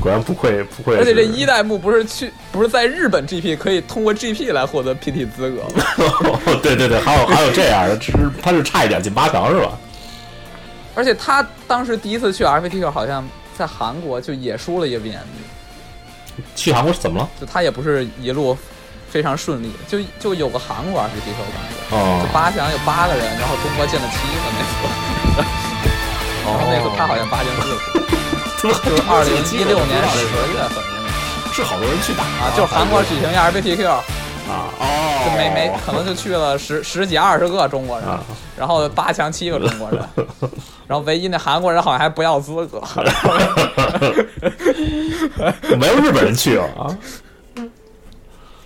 [0.00, 0.96] 果然不愧不愧。
[0.96, 6.40] 而且这一代目不是去不是在日本 GP 可以通过 GP 来获得 PT 资格吗？
[6.62, 9.72] 对对对，还有还有这样的，只是他是差一点进八强是吧？
[10.94, 15.16] 而且他当时第一次去 RPT 好像在韩国就也输了一个 BNB。
[16.54, 17.28] 去韩国是怎么了？
[17.40, 18.56] 就他也不是一路
[19.10, 22.20] 非常顺利，就就有个韩国 RPTQ 当时，哦。
[22.22, 24.72] 就八强有八个人，然后中国进了七个那次，
[26.44, 28.00] 然后那次他好像八进四个，
[28.62, 30.68] 就是二零一六年十月份应该
[31.52, 34.04] 是好多人去打啊，就是韩国举行亚 RPTQ，啊
[34.78, 38.20] 哦，就没没可能就去了十十几二十个中国人啊，
[38.56, 40.00] 然后八强七个中国人，
[40.86, 42.80] 然后唯一那韩国人好像还不要资格，
[45.76, 46.66] 没有日本人去啊。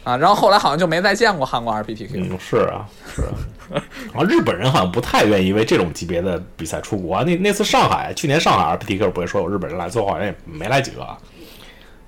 [0.05, 3.83] 啊，然后后来好像就没再见过韩国 RPTQ，嗯，是啊，是啊。
[4.13, 7.23] 然后日本人好像不太愿意为这种级别的比赛出国。
[7.25, 11.07] 那那次上海，去年上海 RPTQ 不会说有日本人来，最后好像也没来几个。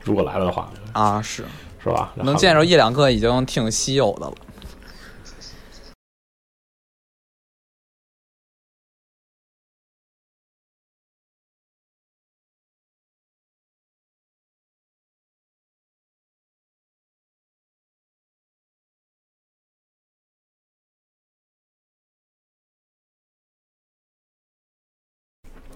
[0.02, 1.44] 如果来了的话，啊是。
[1.82, 2.12] 是吧？
[2.16, 4.32] 能见着一两个已经挺稀有的了。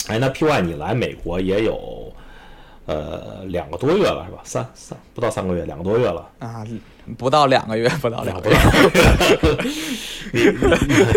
[0.09, 2.13] 哎，那 PY 你来美国也有
[2.87, 4.41] 呃两个多月了是吧？
[4.45, 6.29] 三三不到三个月，两个多月了。
[6.39, 6.67] 啊，
[7.17, 8.57] 不到两个月，不到两个月，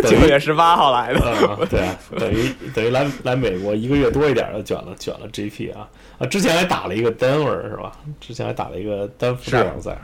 [0.03, 1.19] 等 于九月十八号来的。
[1.47, 6.25] 啊，对啊，等于等于来来美国一个月多一点的卷了卷了 GP 啊啊！
[6.27, 7.91] 之前还打了一个 Denver 是吧？
[8.19, 9.97] 之前还打了一个丹佛这样赛。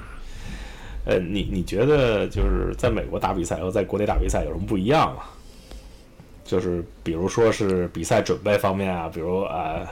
[1.05, 5.23] 呃，你你觉得就是在美国打比赛和在国内打比赛有什么不一样吗？
[6.47, 9.85] 就是比如说是比赛准备方面啊，比如呃，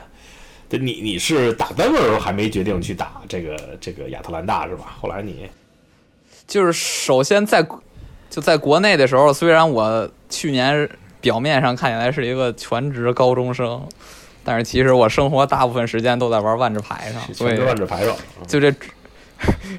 [0.68, 4.96] 对你你是打 Denver 的时候还没决定去打这个这个亚特兰大是吧？
[5.00, 5.48] 后来你
[6.48, 7.68] 就是首先在
[8.30, 10.90] 就在国内的时候，虽然我去年
[11.22, 13.88] 表面上看起来是一个全职高中生，
[14.44, 18.16] 但是其实我生活大部分时间都在玩万智牌上，所以全职万智牌上，
[18.48, 18.74] 就这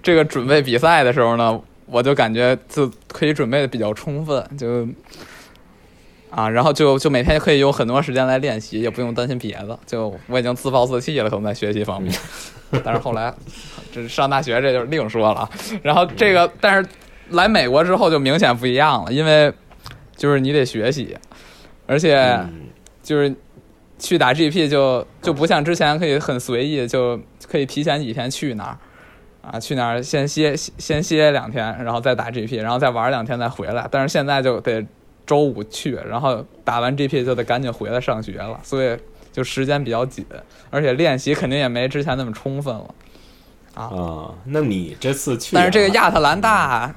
[0.02, 4.86] 这个准备比赛的时候呢，我就感觉就可以准备的比较充分，就
[6.30, 9.78] 啊，然后就就每天可以有很多时间来练习，也不用担心别的。
[9.86, 12.14] 就我已经自暴自弃了，可能在学习方面，
[12.84, 13.32] 但是后来
[13.92, 15.48] 这上大学这就另说了。
[15.82, 16.88] 然后这个，但是
[17.30, 19.52] 来美国之后就明显不一样了，因为
[20.16, 21.16] 就是你得学习，
[21.86, 22.16] 而且。
[22.18, 22.62] 嗯
[23.06, 23.32] 就是
[24.00, 27.16] 去打 GP 就就不像之前可以很随意，就
[27.48, 28.76] 可以提前几天去那儿，
[29.42, 33.86] 啊，去那儿先歇先歇两天，然后再打 GP，然后再玩两天再回来。
[33.92, 34.84] 但是现在就得
[35.26, 38.96] 周五去，然后打完 GP 就得赶紧回来上学了，所以
[39.32, 40.24] 就时间比较紧，
[40.70, 42.94] 而且练习肯定也没之前那么充分了。
[43.74, 46.94] 啊，那你这次去，但是这个亚特兰大，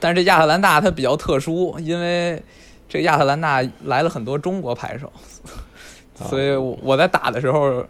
[0.00, 2.42] 但是这亚特兰大它比较特殊，因为
[2.88, 5.12] 这个亚特兰大来了很多中国牌手，
[6.28, 7.84] 所以我我在打的时候，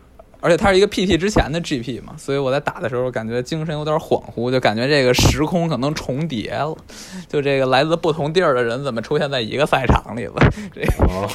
[0.46, 6.72] 而且它是一个 PT 之前的 GP 嘛，所以我在打的时候感觉精神有点恍惚，就感觉这个时空可能重叠了，
[7.28, 10.34] 就这个来自不同地儿的人怎么出现在一个赛场里了？
[10.72, 11.28] 这哦，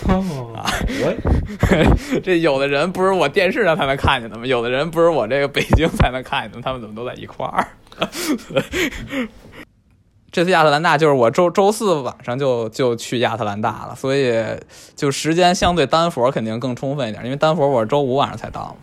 [1.04, 1.14] 我
[2.24, 4.46] 这有的人不是我电视上才能看见的吗？
[4.46, 7.68] 有的人不是我这个北京才能看见的，他们怎么都在一块儿？
[10.32, 14.42] 这次亚特兰大就是我周周四晚上就就去亚特兰大了，所以
[14.96, 18.76] 就时间相对丹佛肯定更充分一点，因为丹佛我是周五晚上才到嘛。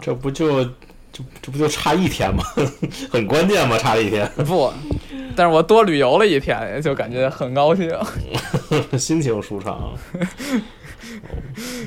[0.00, 2.42] 这不就这这不就差一天吗？
[3.10, 3.78] 很关键吗？
[3.78, 4.72] 差了一天， 不，
[5.34, 7.90] 但是我多旅游了一天，就感觉很高兴。
[8.98, 9.92] 心情舒畅。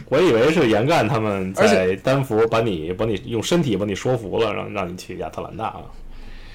[0.07, 5.81] 我以为是严干他们而在丹佛把你把你用身体把你说服了，让让你去亚特兰大啊。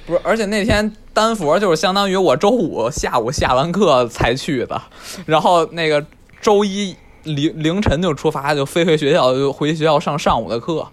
[0.06, 4.80] 不是，而且那天丹佛就是相当于我周五下午下完课才去的，
[5.26, 6.04] 然后那个
[6.40, 10.86] 周一凌凌晨就出发，就飞回学校，就回学校上上午的课。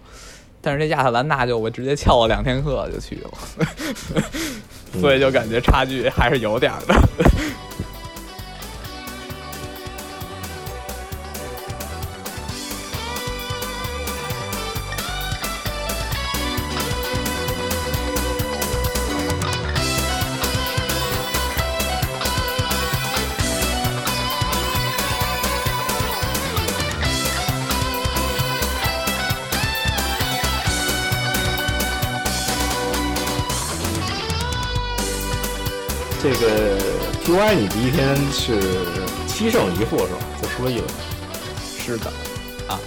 [0.62, 3.30] 但是这亚特兰大就我直接翘了两天课就去了，
[5.00, 6.94] 所以就感觉差距还是有点的。
[37.54, 38.60] 你第一天是
[39.26, 40.18] 七胜一负是吧？
[40.40, 40.88] 就输了一轮，
[41.78, 42.06] 是的，
[42.66, 42.78] 啊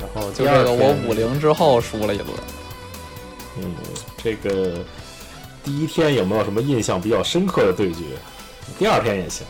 [0.00, 2.30] 然后就第二这个我天五零之后输了一轮。
[3.58, 3.74] 嗯，
[4.22, 4.78] 这个
[5.64, 8.00] 第一天有没有什么印象比较深刻的对决？
[8.78, 9.46] 第二天也行。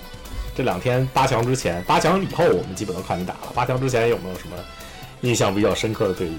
[0.54, 3.52] 这两天八强之前，八强以后我们基本都看你打了。
[3.54, 4.56] 八强之前有没有什么
[5.20, 6.34] 印象比较深刻的对决？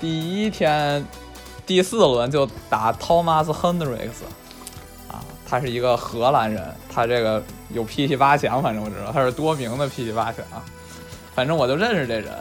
[0.00, 1.04] 第一天
[1.66, 4.30] 第四轮就打 Thomas Hendricks，啊，
[5.52, 7.42] 他是一个荷兰人，他这个
[7.74, 10.42] 有 PT 八强，反正我知道他是多名的 PT 八强，
[11.34, 12.32] 反正我就认识这人，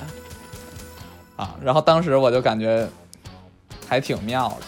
[1.35, 2.87] 啊，然后当时我就感觉
[3.85, 4.65] 还挺妙的，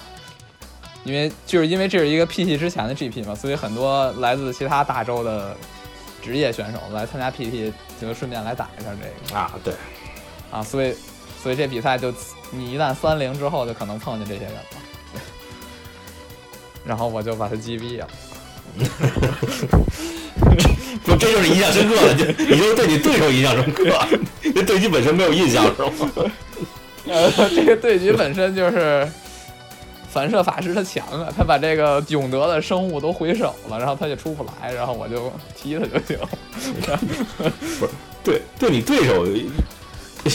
[1.06, 5.56] 因为就是因为这是一个 PT 之前的 GP 嘛，所以很多来自其他大洲的
[6.22, 9.40] 职业选手来参加 PT，就顺便来打一下这个。
[9.40, 9.74] 啊，对，
[10.52, 10.94] 啊，所以
[11.42, 12.14] 所以这比赛就
[12.52, 14.60] 你一旦三零之后，就可能碰见这些人了。
[16.86, 18.06] 然后我就把他击毙了。
[21.04, 23.86] 不，这就是印象深刻的，就你就是对你对手印象深刻，
[24.42, 25.92] 这对局本身没有印象是吗？
[27.08, 29.06] 呃，这个对局本身就是
[30.10, 36.18] 反射法师他强啊，他把这个永德的生物都回手了，然后他就出不来，然后我就踢他就行。
[37.80, 37.92] 不是，
[38.24, 39.28] 对对你对手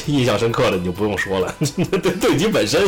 [0.07, 1.55] 印象深刻的你就不用说了，
[2.03, 2.83] 对对局本身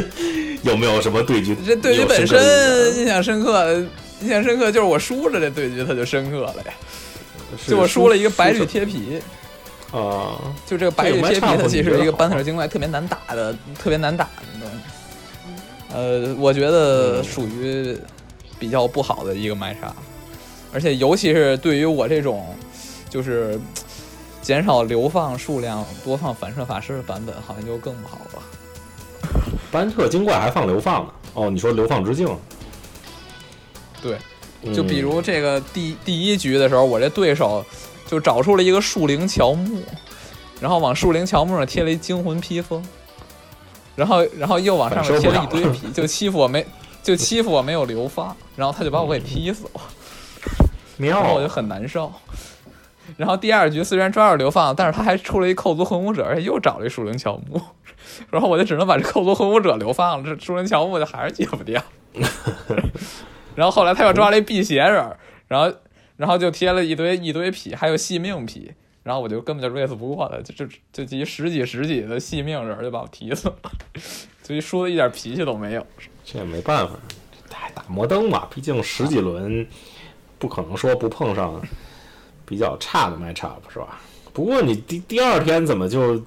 [0.63, 1.57] 有没有什么对局？
[1.67, 3.83] 这对局本身印象印象深刻，
[4.23, 6.73] 印象深刻就是我输了这对局，他就深刻了呀。
[7.67, 9.21] 就我输了一个白绿贴皮，
[9.91, 14.77] 啊，就这个白绿贴皮，它其实是一个班特好精怪特别难打的，特别难打的东西。
[15.93, 17.99] 呃，我觉得属于
[18.59, 19.93] 比较不好的一个麦莎，
[20.73, 22.55] 而且尤其是对于我这种
[23.09, 23.59] 就是
[24.41, 28.43] 减少流放数量、多放反射法师的版本，好像就更不好了。
[29.73, 31.13] 班特精怪还放流放呢。
[31.35, 32.29] 哦，你说流放之境？
[34.03, 34.17] 对，
[34.63, 34.73] 嗯。
[34.73, 37.65] 就比如这个第第一局的时候，我这对手
[38.07, 39.83] 就找出了一个树灵乔木，
[40.61, 42.85] 然后往树灵乔木上贴了一惊魂披风，
[43.97, 46.67] 然后然后又往上面贴了一堆皮，就欺负我没
[47.03, 49.81] 就欺负我没有流放，然后他就把我给劈死了，
[50.99, 52.13] 然后我就，很难受。
[53.17, 57.61] 然后第二局虽然抓着流放，但是他还出了一扣族混武者，而且又找了一树灵乔木，
[58.31, 61.83] 然后我就只能把这扣族混武者流放了，这树灵乔木就还是解不掉。
[63.61, 65.15] 然后后来他又抓了一辟邪人儿，
[65.47, 65.71] 然后
[66.17, 73.57] 然后就贴了一堆一堆皮，还有戏命皮，然后我就根本就 race 不过他，就就就集十几十几的戏命人就把我踢死了，
[74.43, 75.87] 所以输的一点脾气都没有。
[76.25, 76.95] 这也没办法，
[77.53, 79.67] 哎，打摩登嘛，毕竟十几轮
[80.39, 81.61] 不可能说不碰上
[82.47, 84.01] 比较差的 matchup 是吧？
[84.33, 86.19] 不过你第第二天怎么就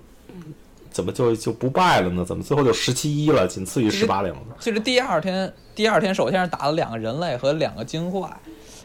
[0.91, 2.24] 怎么就就不败了呢？
[2.24, 4.56] 怎么最后就十七一了，仅次于十八零了？
[4.60, 8.29] 就是第二天，第二天首先是打了两个人类和两个精怪，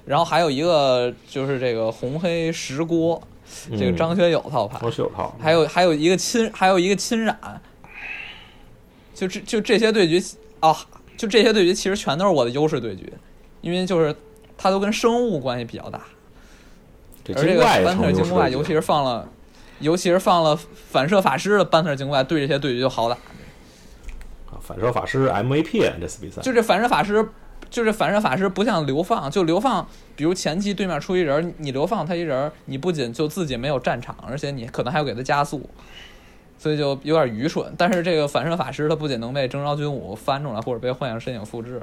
[0.06, 3.22] 然后还有一个就是这个红黑石锅，
[3.70, 3.96] 这个嗯。
[3.96, 7.36] 张学友套牌，张学友套，还有还有一个侵，还有一个侵染，
[9.14, 10.22] 就这就这些对局
[10.60, 10.74] 啊，
[11.16, 13.12] 就这些对局其实全都是我的优势对局，
[13.60, 14.14] 因为就是
[14.56, 16.00] 它都跟生物关系比较大，
[17.34, 19.28] 而这个班特精怪，尤其是放了，
[19.80, 20.58] 尤其是放了
[20.90, 23.18] 反射法师的班特精怪，对这些对局就好打。
[24.68, 27.26] 啊反射法师 MVP 啊这次比赛，就这反射法师，
[27.70, 35.68] 就是反射法师不像流放，就流放，比如前期对面出一人，你流放他一人，你不仅就自己没有战场，而且你可能还要给他加速，
[36.58, 37.72] 所以就有点愚蠢。
[37.76, 41.82] 但是这个反射法师他不仅能被征召军武翻出来，或者被幻影身影复制，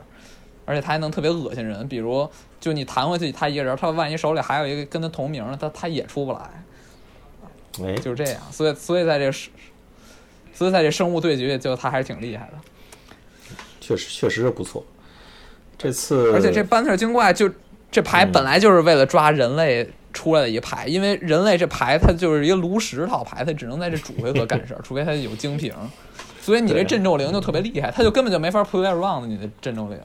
[0.65, 2.27] 而且他还能特别恶心人，比如
[2.59, 6.39] 就你弹回去他一个人，他万一手里还有一个跟他同名的，他他也出不来，
[7.83, 8.41] 哎，就是这样。
[8.51, 9.31] 所以所以在这，
[10.53, 12.53] 所以在这生物对决，就他还是挺厉害的。
[13.85, 14.83] 确实确实是不错。
[15.77, 17.49] 这次而且这班特精怪就
[17.91, 25.71] 这牌嗯本来就是为了抓人类出来的一牌，因为人类这牌它就是一个炉石套牌，它只能在这主回合干事儿，除非它有精平。
[26.41, 29.99] 所以你这对镇咒灵就特别厉害，它就根本就没法 play around 你的镇咒灵，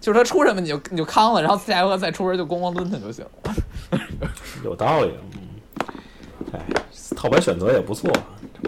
[0.00, 3.54] 就是它出什么你就你就扛了，然后下一回合再出人就咣咣抡它就行了。
[4.62, 5.40] 有道理，嗯，
[6.52, 6.60] 哎，
[7.16, 8.10] 套牌选择也不错，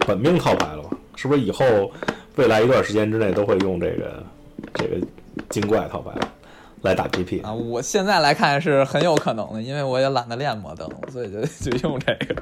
[0.06, 0.90] 本命套牌了吧？
[1.16, 1.92] 是不是以后
[2.36, 4.22] 未来一段时间之内都会用这个
[4.74, 4.96] 这个
[5.48, 6.10] 精怪套牌
[6.82, 7.44] 来打 PP？
[7.44, 11.40] 啊，我现在来看是很有可能的，因为我也懒得练摩登，所以就
[11.70, 12.34] 就用这个。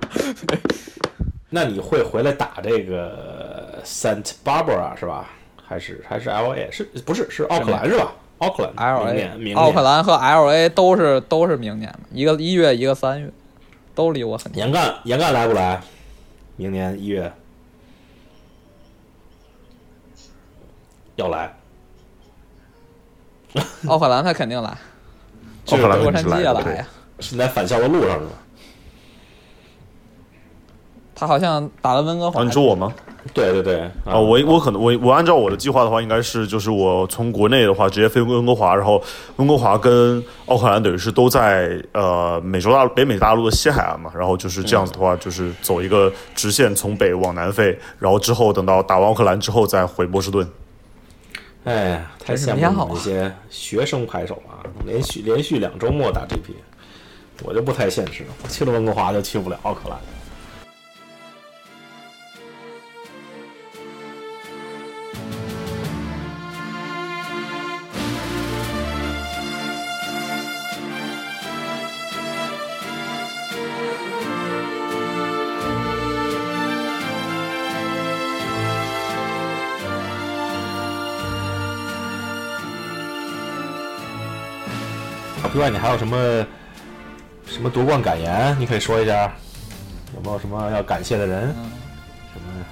[1.50, 5.30] 那你会回来打这个 Saint Barbara 是吧？
[5.66, 8.12] 还是还是 LA 是不是是奥克兰是吧？
[8.38, 13.28] 奥克兰 L 明 A 年明年奥克兰和 L A 都是都是明年的，一个一月，一个三月，
[13.94, 14.62] 都离我很近。
[14.62, 15.80] 严干严干来不来？
[16.56, 17.30] 明年一月
[21.18, 21.52] 要来，
[23.88, 24.70] 奥克兰他肯定来，
[25.70, 26.86] 奥克兰洛杉矶也肯定是来呀。
[27.18, 28.32] 是在返校的路上是吧？
[31.16, 32.40] 他好像打了温哥华。
[32.40, 32.94] 啊，你说我吗？
[33.34, 39.02] 对对对，啊啊，我我可能我我按照我的计划的话，应该是就是我从国内的话直接飞温哥华，然后
[39.38, 50.48] 温哥华跟奥克兰等于是都在呃美洲大北美大陆的西海岸嘛，然后就是这样子的话，就是走一个直线从北往南飞，然后之后等到打完奥克兰之后再回波士顿。
[51.68, 54.64] 哎呀，太羡慕你们这些学生牌手了啊！
[54.86, 56.54] 连续连续两周末打 GP，
[57.44, 59.98] 我就不太现实，我去了温哥华就去不了奥克兰。
[85.58, 86.46] 啊，另外你还有什么
[87.44, 88.56] 什么夺冠感言？
[88.60, 89.32] 你可以说一下，
[90.14, 91.48] 有没有什么要感谢的人？
[92.32, 92.64] 什么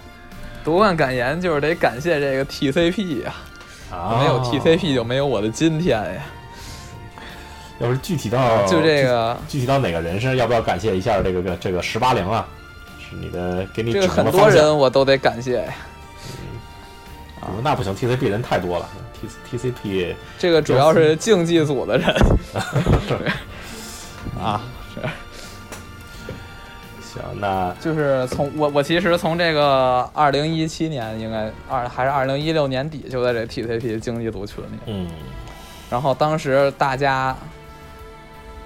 [0.63, 3.35] 夺冠感言就是得感谢这个 TCP 呀、
[3.91, 4.19] 啊？
[4.21, 6.23] 没有 TCP 就没有我的今天呀。
[7.81, 12.47] 要是具体到就这个，具体到哪个人身，要不要感谢一下这个个这个十八零啊？
[13.01, 14.49] 是你的给你指这个很多。
[14.49, 15.75] 人我都得感谢呀。
[17.41, 18.89] 啊，那不行，TCP 人太多了
[19.51, 22.15] ，T TCP 这个主要是竞技组的人
[24.41, 24.61] 啊，
[27.01, 35.09] 行，那就是从我我其实从这个二零一七年应该二还是二零一六年底就在这 TCP 经济组群里，嗯。
[35.89, 37.35] 然后当时大家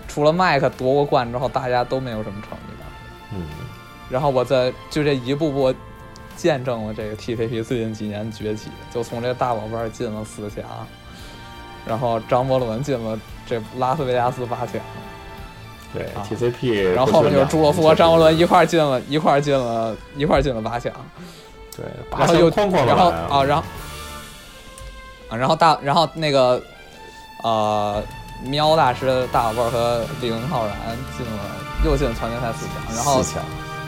[0.09, 2.87] 除了麦克夺过冠之后，大家都没有什么成绩吧。
[3.35, 3.43] 嗯。
[4.09, 5.73] 然后我在就这一步步
[6.35, 10.65] 见证了这个 TCP 最近几年崛起，就从这个大宝贝儿进了四强，
[11.87, 13.17] 然后张伯伦进了
[13.51, 14.81] 这拉斯维加斯八强，
[15.93, 20.93] 对啊 TCP，然后后面就是朱洛夫和张伯伦一块儿进了，一块儿进了，一块儿进了八强，
[21.77, 21.85] 对，
[22.17, 23.65] 然后又哐哐然后啊，然后
[25.29, 26.63] 啊，然后大，然后那个
[27.43, 28.01] 呃，
[28.45, 30.77] 喵大师的大宝贝儿和李文浩然
[31.19, 31.43] 进了，
[31.85, 33.21] 又进了团队赛四强，然后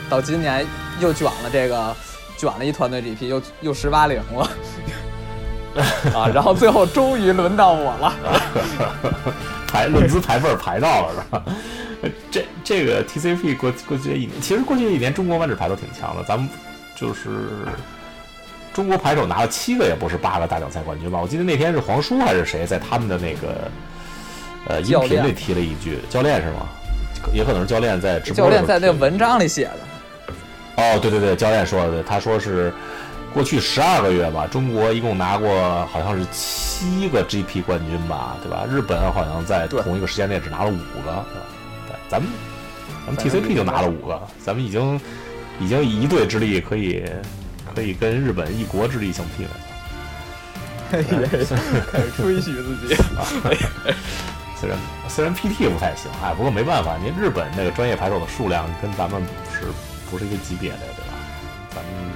[0.09, 0.67] 到今年
[0.99, 1.95] 又卷了这个，
[2.37, 4.49] 卷了一团队 GP，又又十八零了。
[6.13, 8.13] 啊，然后最后终于轮到我了。
[9.67, 11.43] 排论资排辈儿排到了是吧？
[12.29, 16.47] 这这个 TCP 过过去这一年，其实过去这一年中国万智牌都挺强的，咱们
[16.95, 17.29] 就是
[18.73, 21.19] 中国牌手拿了七个，也不是八个大奖赛冠军吧？
[21.19, 23.71] 我记得那天是黄叔还是谁在他们的那个
[24.67, 26.67] 呃音频里提了一句，教练是吗？
[27.33, 29.79] 也可能是教练在直播教练在那文章里写的，
[30.75, 32.71] 哦，对对对，教练说的，他说是
[33.33, 38.65] 过去十二个月吧，中国一共拿过好像是七个 GP 冠军吧，对吧？
[38.69, 41.25] 日本好像在同一个时间内只拿了五个，对吧？
[41.87, 42.29] 对，咱们
[43.05, 44.99] 咱们 TCP 就拿了五个，咱们已经
[45.59, 47.03] 已经以一队之力可以
[47.73, 49.51] 可以跟日本一国之力相媲美了。
[50.91, 52.95] 开始吹嘘自己。
[54.59, 54.77] 虽然
[55.09, 59.21] 虽然 PT 不太行，哎，不过没办法，您日本那个专业牌手的数量跟咱们
[59.51, 59.65] 是
[60.09, 61.13] 不是一个级别的，对吧？
[61.75, 62.12] 咱们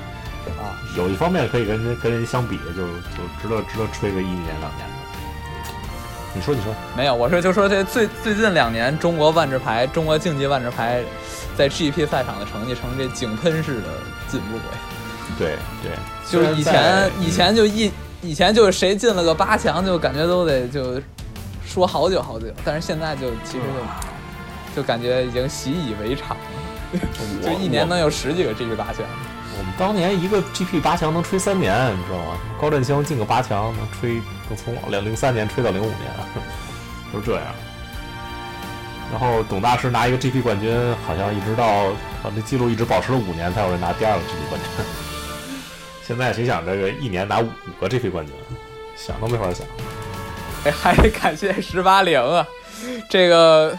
[0.59, 4.95] 啊，有一方面可以跟跟人相比，就就值得值得吹个一年两年的。
[6.33, 11.01] 你说你说，没有，我说就说这最最近两年中国万智牌、中国竞技万智牌
[11.57, 13.87] 在 GP 赛场的成绩成这井喷式的
[14.27, 14.77] 进步哎。
[15.39, 15.91] 对对，
[16.29, 17.91] 就是以前以前就一
[18.21, 21.01] 以前就是谁进了个八强，就感觉都得就
[21.65, 23.63] 说好久好久，但是现在就其实
[24.75, 26.43] 就就感觉已经习以为常了，
[26.93, 29.03] 嗯就一年能有十几个 GP 八强。
[29.57, 32.37] 我们当年一个 GP 八强能吹三年，你知道吗？
[32.61, 36.11] 高振兴进个八强能吹，能从两零三年吹到零五年，
[37.11, 37.43] 都是这样。
[39.11, 44.85] 然后董大师拿一个 GP 冠军，好像一直到啊那记录一直保持了五年，才有人拿第二个 GP 冠军。
[46.05, 47.49] 现在谁想这个一年拿五
[47.79, 48.35] 个 GP 冠军，
[48.95, 49.65] 想都没法想。
[50.65, 52.45] 哎，还得感谢十八零啊，
[53.09, 53.77] 这个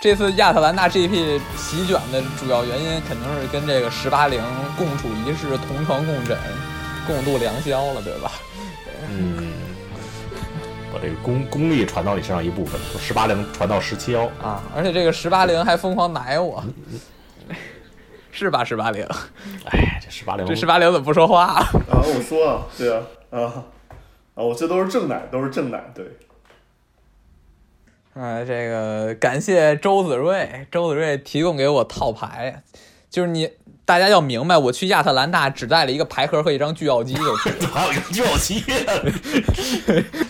[0.00, 4.42] 这次亚特兰大 GP 席卷的主要原因，肯定是跟这个十八零
[4.78, 6.38] 共处一室、同床共枕、
[7.06, 8.32] 共度良宵了，对吧？
[9.10, 9.52] 嗯，
[10.90, 14.24] 把这个功功力传到你身上一部分，从十八零传到十七幺。
[14.42, 16.64] 啊，而且这个十八零还疯狂奶我，
[18.32, 18.64] 是吧？
[18.64, 19.04] 十八零，
[19.66, 21.44] 哎，这十八零这十八零怎么不说话？
[21.44, 23.38] 啊，我说啊，对啊，啊
[24.34, 26.06] 啊，我这都是正奶，都是正奶，对。
[28.14, 32.62] 哎，这个感谢周子睿，周子睿提供给我套牌，
[33.08, 33.48] 就是你
[33.84, 38.64] 大家要明白，我去亚特兰大只带了一个牌盒和一张巨奥机就去了，还有一个巨好奇，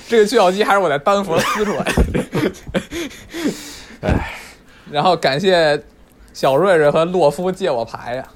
[0.09, 2.53] 这个巨奥机还是我在丹佛撕出来的。
[4.03, 4.31] 哎，
[4.93, 5.83] 然后感谢
[6.33, 8.29] 小瑞瑞和洛夫借我牌呀、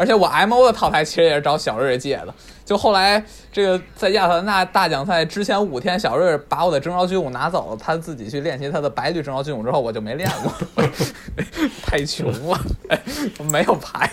[0.00, 2.34] 而且我 M O 的套牌其实也是找小瑞瑞借的。
[2.64, 3.22] 就后来
[3.52, 10.84] 这个在亚特兰大大奖赛之前五天，小瑞瑞把我的征召军武拿走了，他自己去练习他的白绿征召军武之后，我就没练过，
[11.84, 12.58] 太穷了，
[13.52, 14.10] 没有牌。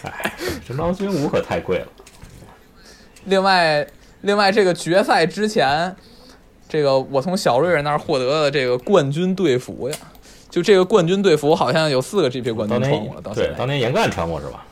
[0.68, 1.88] 征召军武可太贵了。
[3.24, 3.88] 另外，
[4.22, 5.96] 另外这个决赛之前，
[6.68, 9.96] 这个我从小瑞瑞那儿获得的这个冠军队服呀，
[10.50, 13.58] 就这个冠军队服好像有四个 GP 冠军当年穿过了，到现对，在。
[13.58, 14.66] 当年严干穿过是吧？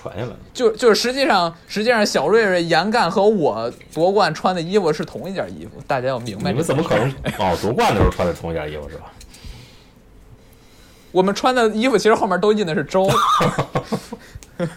[0.00, 0.36] 传下来的。
[0.54, 7.56] 就就是实际上实际上小瑞瑞、严干和我夺冠穿的衣服是同一件衣服，大家要明白你们怎么可能哦？
[7.60, 9.12] 夺冠的时候穿的同一件衣服是吧？
[11.12, 13.08] 我们穿的衣服其实后面都印的是周，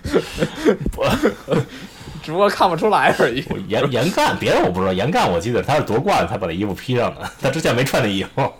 [2.23, 3.45] 只不过看不出来而已。
[3.49, 8.51] 我严严干，别人我不知道，严干我记得他是夺冠才把那衣服披上的，他之前没穿那衣服，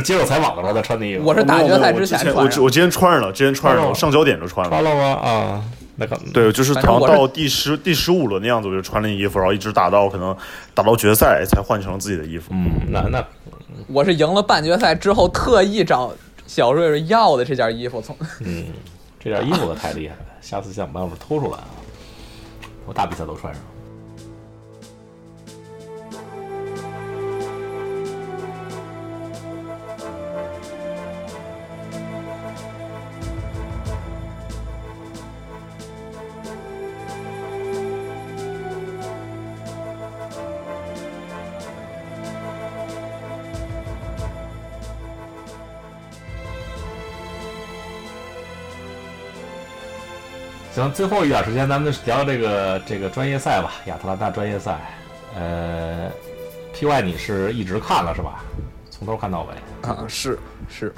[0.00, 1.24] 接受采访的时候他穿那衣服。
[1.24, 4.70] 我是打决赛之之前穿上我我今天穿上了，今天穿上哦了，上焦点就穿了。
[4.70, 5.20] 穿了吗？
[5.20, 5.64] 啊，
[5.96, 10.36] 那可能对，就是反正我是好像到第十第十五轮的样子，我就穿了衣服，然后一直打到可能
[10.74, 12.52] 打到决赛才换成了自己的衣服。
[12.52, 13.24] 嗯，那那
[13.88, 16.12] 我是赢了半决赛之后，特意找
[16.46, 18.66] 小瑞瑞要的这件衣服，从嗯，
[19.20, 21.68] 这件衣服可太厉害了，下次想办法偷出来啊！
[22.86, 23.62] 我大比赛都穿上。
[50.74, 54.78] 行，最后一点时间，咱们聊聊这个这个专业赛吧，亚特兰大专业赛。
[55.36, 56.10] 呃
[56.74, 58.42] ，PY 你是一直看了是吧？
[58.90, 59.88] 从头看到尾。
[59.88, 60.38] 啊，是
[60.70, 60.94] 是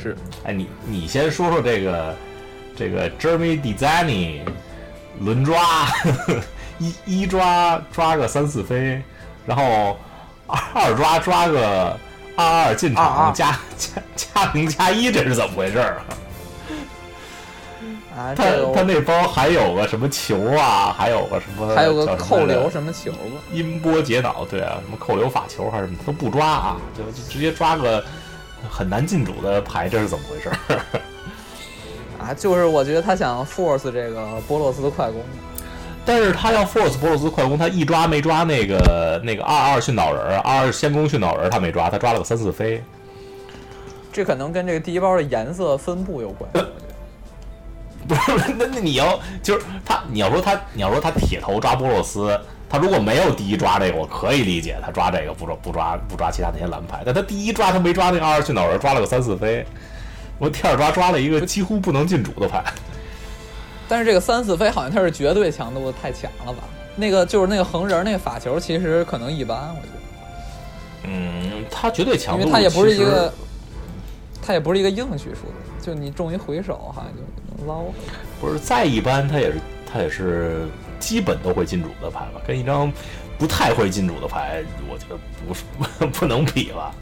[0.00, 2.16] 是，哎，你你先说说这个
[2.74, 4.42] 这个 Jeremy d e z a n i
[5.20, 5.86] 轮抓
[6.78, 9.02] 一一抓抓个三四飞，
[9.46, 9.98] 然后
[10.46, 11.98] 二二抓抓个
[12.34, 16.04] 二二进场加加加零加一，这是怎么回事儿啊？
[18.18, 18.44] 啊，他
[18.74, 23.38] 他那包还有个什么球啊，还有个什么还有个扣留什么球吗？
[23.52, 28.04] 音波解脑，对啊，什么扣留法球还是什么，他都不抓啊，就就直接抓个
[28.68, 30.80] 很难进主的牌，这是怎么回事儿？
[32.18, 35.22] 啊，就是我觉得他想 force 这个波洛斯的快攻，
[36.04, 42.82] 但是他要 force 波洛斯快攻，他一抓没抓那个那个二二训导人儿，二二先攻训导人儿他没抓，他抓了个三四飞。
[44.12, 46.50] 这可能跟这个第一包的颜色分布有关。
[48.08, 59.64] 不是， 那那你要就是他，你要说他，你要说他铁头抓波洛斯，他如果没有第一抓这个，我可以理解他抓这个不抓不抓不抓其他那些蓝牌，但他第一抓他没抓那个二二训导人，抓了个三四飞，
[60.38, 62.64] 我第二抓抓了一个几乎不能进主的牌。
[63.88, 66.64] 但是这个三四飞好像他是绝对强度太强了吧？
[66.96, 69.98] 那个就是那个横人那个法球，其实可能一般，我觉得，
[71.04, 73.32] 嗯，他绝对强度，因为他也不是一个，
[74.42, 77.28] 他也不是一个硬叙述的，就你中一回手好像就能
[77.66, 77.84] 捞。
[78.40, 80.66] 不是再一般，他也是他也是
[81.00, 82.92] 基本都会进主的牌吧，跟一张
[83.38, 85.64] 不太会进主的牌，我觉得不是
[86.20, 86.92] 不能比吧。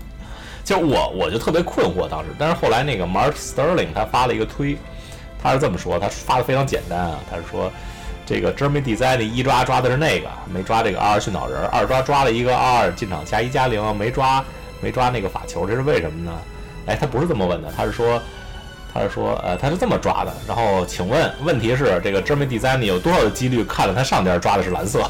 [0.65, 4.77] 就我我就特别困惑当时，但是后来那个 Mark Sterling 他发了一个推，
[5.43, 7.71] 他是这么说，他发的非常简单啊，他是说
[8.25, 14.45] 这个 Germany 一抓抓的是那个，没抓这个二二训导人，二抓抓了一个二二进场加一加零，没抓
[14.81, 16.33] 没抓那个法球，这是为什么呢？
[16.87, 18.21] 哎，他不是这么问的，他是说。
[18.97, 20.33] 他是说，呃，他是这么抓的。
[20.49, 25.03] 然后，请问，问题是这个 Jeremy d e z a n 有多少的几率看了他上边抓的是蓝色？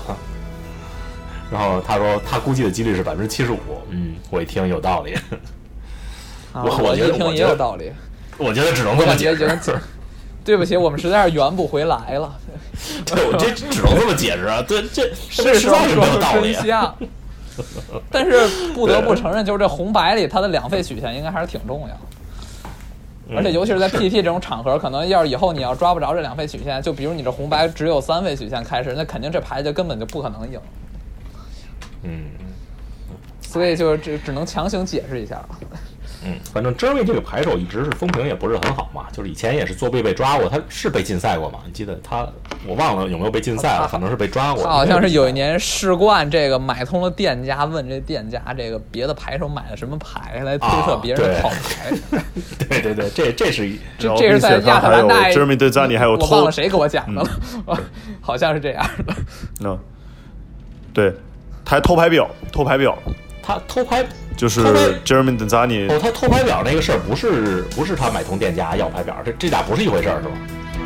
[1.50, 3.58] 然后他说，他估计的几率是百分之七十五。
[3.90, 5.14] 嗯，我一听有道理，
[6.52, 7.92] 啊我我我一听也觉得我觉得有道理，
[8.36, 9.48] 我觉得只能这么解释。
[10.44, 12.36] 对不起，我们实在是圆不回来了。
[13.06, 14.62] 对，我这只能这么解释啊。
[14.66, 16.60] 对，这这是实在是没有说道理啊。
[16.60, 16.96] 真相。
[18.10, 22.00] 但是不得不承认，就是这红白里它的两费曲线应该还是挺重要的。
[23.34, 30.60] 而且尤其是在 PT 这种场合，可能要是以后你要抓不着这两费曲线，就比如你这红白只有三费曲线开始，那肯定这牌就根本就不可能赢。
[32.02, 32.26] 嗯
[33.40, 35.58] 所以就是这只能强行解释一下了。
[36.26, 41.60] 嗯，反正 Jeremy 这个牌手一直是风评也不是很好嘛，就是以前也是作弊被抓过，他是被禁赛过吗？
[41.64, 42.26] 你记得他，
[42.66, 44.64] 我忘了有没有被禁赛了，反正是被抓过。
[44.64, 52.32] 他好像是有一年世冠这个买通了店家，问这店家这个别的牌手买了什么牌来推测别人的啊对套牌。
[52.68, 57.30] 对对对，这这是一这这是在亚特兰大还有 Jeremy e a n i 还有我偷忘了谁给我讲的了，
[58.20, 59.14] 好像是这样的。
[59.64, 59.78] 嗯，
[60.92, 61.12] 对，
[61.64, 62.98] 他还偷牌表，偷牌表
[63.46, 64.04] 他偷拍
[64.36, 64.60] 就是
[65.04, 70.34] Jeremy d e z a n i 哦，他偷拍表那个事儿不是不是他买通店家要拍表，这这俩不是一回事儿是吧？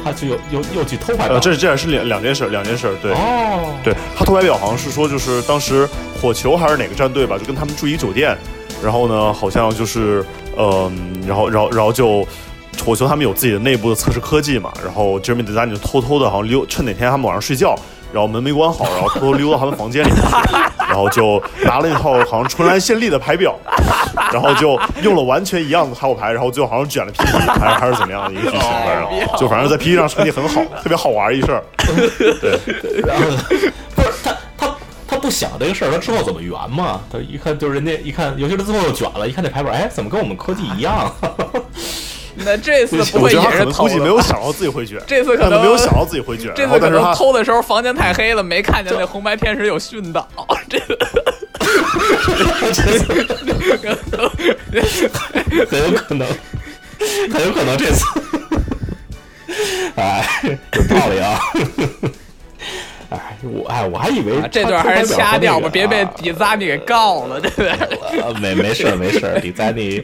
[0.04, 3.12] 他去又又又去偷拍表，呃，这这也是两两件事，两件事，对。
[3.12, 5.88] 哦，对他偷拍表好像是说，就是当时
[6.20, 8.36] 火球还是哪个战队吧，就跟他们住一酒店，
[8.82, 10.24] 然后呢，好像就是，
[10.56, 10.92] 嗯、
[11.26, 12.26] 然后然后然后就
[12.84, 17.74] 火球他们有自己的内部的测试科技嘛，然后 Jeremy d e z a n i 就偷偷的，好像溜趁哪天他们晚上睡觉，
[18.12, 20.54] 然后门没关好，然后偷偷溜到他们房间里面去，
[20.88, 23.54] 然后就拿了一套好像纯蓝献丽的牌表，
[24.32, 31.62] 然后就用了完全一样的塔罗牌，然后最后好像卷了 PPT 还是还是怎么样的一个剧情，反正就反正在 PPT 上成绩很好，特别好玩一事儿。
[32.40, 33.24] 对，然后
[33.94, 34.74] 不是他他
[35.06, 37.00] 他不想这个事儿，他之后怎么圆嘛？
[37.12, 41.12] 他一看就是人家一看，尤其是最后又卷了，一看这牌本，哎，怎么跟我们科技一样？
[42.44, 44.06] 那这次不会我觉得他可也是偷能估计没？
[44.08, 50.26] 有想到自己会卷， 这次可能没有想到自己会卷， 这次可能偷的时候房间太黑了，没看见那红白天使有训导。
[50.68, 50.98] 这个
[55.68, 56.26] 很有可能，
[57.32, 58.04] 很有可能这次，
[59.96, 60.24] 哎，
[60.74, 61.40] 有道理啊。
[63.10, 67.70] 哎，我哎，我还以为啊这段还是掐掉吧，别被迪扎尼给告了，对不对？
[68.22, 70.02] 呃，没没事儿没事儿，迪扎尼，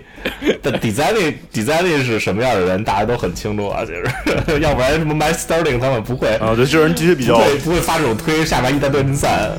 [0.60, 9.52] 但迪扎尼迪扎尼是什么样的人，大家都很清楚啊，其实， 要不然什么 My Sterling 他们不会啊，对，这人的确比较不会不会发这种推，下边一大堆人散。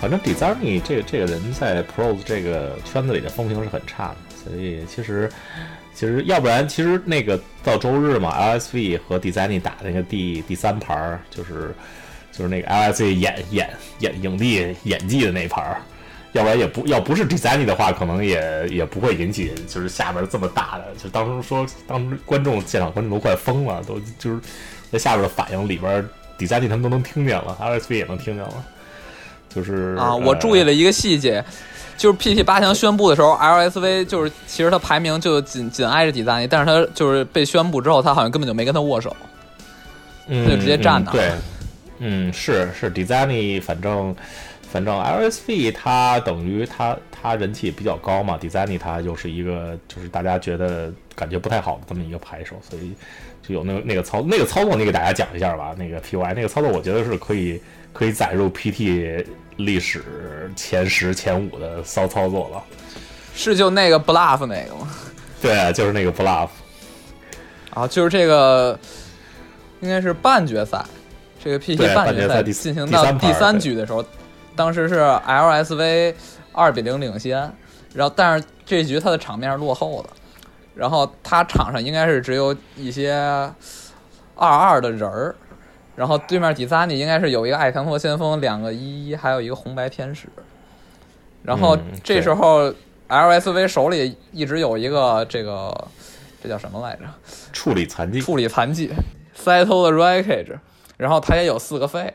[0.00, 5.30] 反正 d e z a r n i 这个这个人在 Pros 这个圈子里的风评是很差的，所以其实
[5.94, 11.74] 其实要不然其实那个到周日嘛，LSV 和 d e z a r n i 打那个第第三盘，就是
[12.32, 15.76] 就是那个 LSV 演演演影帝演技的那盘，
[16.32, 24.40] 要不然也不要不是 d e z a r n i 的话，可能也也不会引起就是下边这么大的，就当时说当时观众现场观众都快疯了，都就是
[24.90, 26.02] 在下边的反应里边
[26.38, 28.64] d e z a r n 他们都能听见了，LSV 也能听见了。
[29.54, 31.44] 就是啊，我注意了一个细节，
[31.96, 39.14] 就是 PT 八强宣布的时候，LSV 就是其实他排名就紧紧挨着迪扎尼，但是他就是被宣布之后，他好像根本就没跟他握手。
[40.28, 41.32] 嗯，他就直接站那对，
[41.98, 44.14] 嗯，是是 e a n i 反正
[44.70, 52.92] 反正 LSV 他等于他他人气也比较高嘛 d e a n i 他又是一个就是大家觉得感觉不太好的这么一个牌手，所以
[53.42, 55.74] 就有那个那个操那个操作，你给大家讲一下吧。
[55.76, 57.60] 那个 PY 那个操作，我觉得是可以
[57.92, 59.24] 可以载入 PT
[59.64, 62.62] 历史前十前五的骚操作了。
[63.34, 64.88] 是就那个 bluff 那个吗？
[65.40, 66.48] 对，就是那个 bluff。
[67.72, 68.78] 啊，就是这个
[69.80, 70.84] 应该是半决赛，
[71.42, 74.04] 这个 PT 半决赛半决赛第进行到第三局的时候，
[74.56, 76.14] 当时是 LSV
[76.52, 77.50] 二比零领先，
[77.94, 80.10] 然后但是这局他的场面是落后的，
[80.74, 83.12] 然后他场上应该是只有一些
[84.34, 85.34] 二二的人儿，
[85.96, 90.28] 然后对面迪萨尼应该是有一个艾坎托先锋，两个一一，还有一个红白天使，
[91.42, 92.72] 然后嗯这时候
[93.08, 95.88] LSV 手里一直有一个这个
[96.42, 97.02] 这叫什么来着？
[97.52, 98.90] 处理残疾，处理残疾
[99.36, 100.58] ，settle the wreckage，
[100.96, 102.14] 然后他也有四个费，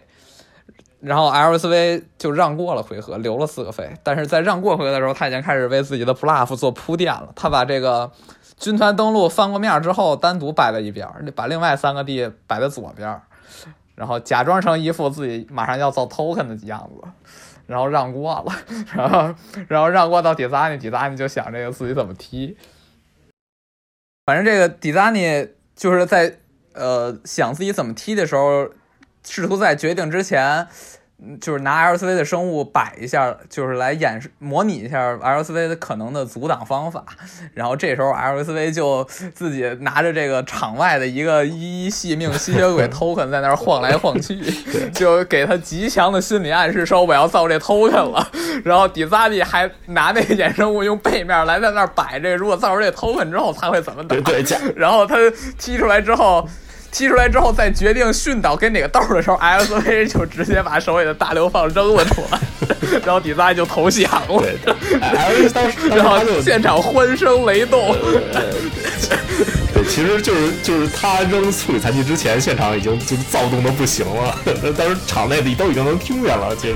[1.02, 7.30] 然后 LSV 就让过了回合，留了四个费，但是在让过回合的时候，他已经开始为自己的 bluff 做铺垫了。
[7.36, 8.10] 他把这个
[8.58, 13.22] 军团登陆翻过面之后，单独摆在一边儿，把另外三个地摆在左边儿，
[13.96, 17.08] 然后假装成一副自己马上要造 token 的样子。
[17.68, 18.54] 然后让过了，
[18.94, 19.34] 然后
[19.68, 22.56] 然后让过到底扎尼，底扎尼就想这个自己怎么踢，
[24.28, 26.38] 反正这个迪扎尼就是在
[26.74, 28.70] 呃想自己怎么踢的时候，
[29.24, 30.68] 试图在决定之前，
[31.40, 37.06] 就是拿 LCV 的生物摆一下，就是来演示模拟一下 LCV 的可能的阻挡方法。
[37.56, 44.38] 然后这时候 LCV 就自己拿着这个场外的一个一一细命吸血鬼 token 在那儿晃来晃去，
[44.94, 48.28] 就给他极强的心理暗示说我要造这 token 了。
[48.64, 54.44] 然后底萨利还拿那个衍生物用背面来在那儿摆这个，如果造出这 token 之后他会怎么打对？
[54.44, 55.16] 对，然后他
[55.58, 56.46] 踢出来之后，
[56.96, 62.40] 踢出来之后再决定训导给哪个豆的时候，LSV 就直接把手里的大流放扔了出来，
[63.06, 64.44] 然后底萨就投降了，
[65.02, 67.94] 然后现场欢声雷动。
[68.32, 74.34] 对，其实就是就是他扔处理残疾之前，现场已经就躁动的不行了，
[74.78, 76.56] 当时场内里都已经能听见了。
[76.56, 76.76] 其实，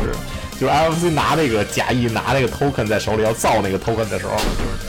[0.59, 4.33] 就是 LFC 拿那个假意拿那个 token 在手里要造那个 token 的时候，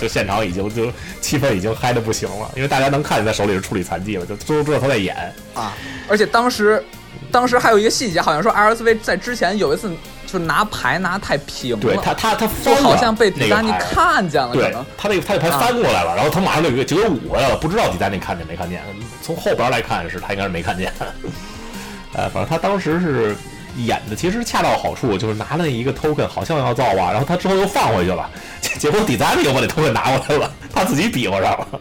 [0.01, 0.91] 就现场已经就
[1.21, 5.17] 气氛已经嗨的不行了，因为大家能看见他手里是处理残疾了，就都知道他在演。
[5.55, 5.73] 啊！
[6.09, 6.83] 而且当时，
[7.31, 9.93] 当时还有一个细节，好像说 LSV 在之前有一次
[10.27, 18.83] 就拿牌拿太平了，对他他他就翻了好像被迪丹尼看见了，可对能他那个他那牌翻过来了，然后他马上就有一个九九五来了，不知道迪丹尼看见没看见。
[19.23, 20.93] 从后边来看是他应该是没看见。
[22.13, 23.37] 呃，反正他当时是
[23.77, 28.29] 演的其实恰到好处，就是拿了一个 token 好像要造吧，然后他之后又放回去了，
[28.61, 31.81] 结结果迪丹尼又把那 token 拿过来了，他自己比划上了。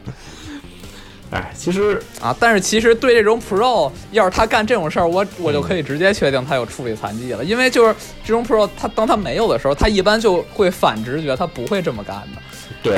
[1.32, 12.42] 哎，其实啊，但是其实对这种 Pro，要是他干这种事儿，我我就可以直接确定他有处理残疾了，因为就是这种 Pro，他当他没有的时候，他一般就会反直觉，他不会这么干的。
[12.82, 12.98] 对，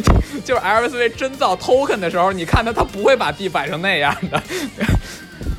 [0.42, 4.42] 就是 LSV 真造 Token 的时候，你看他，他不会把币摆成那样的。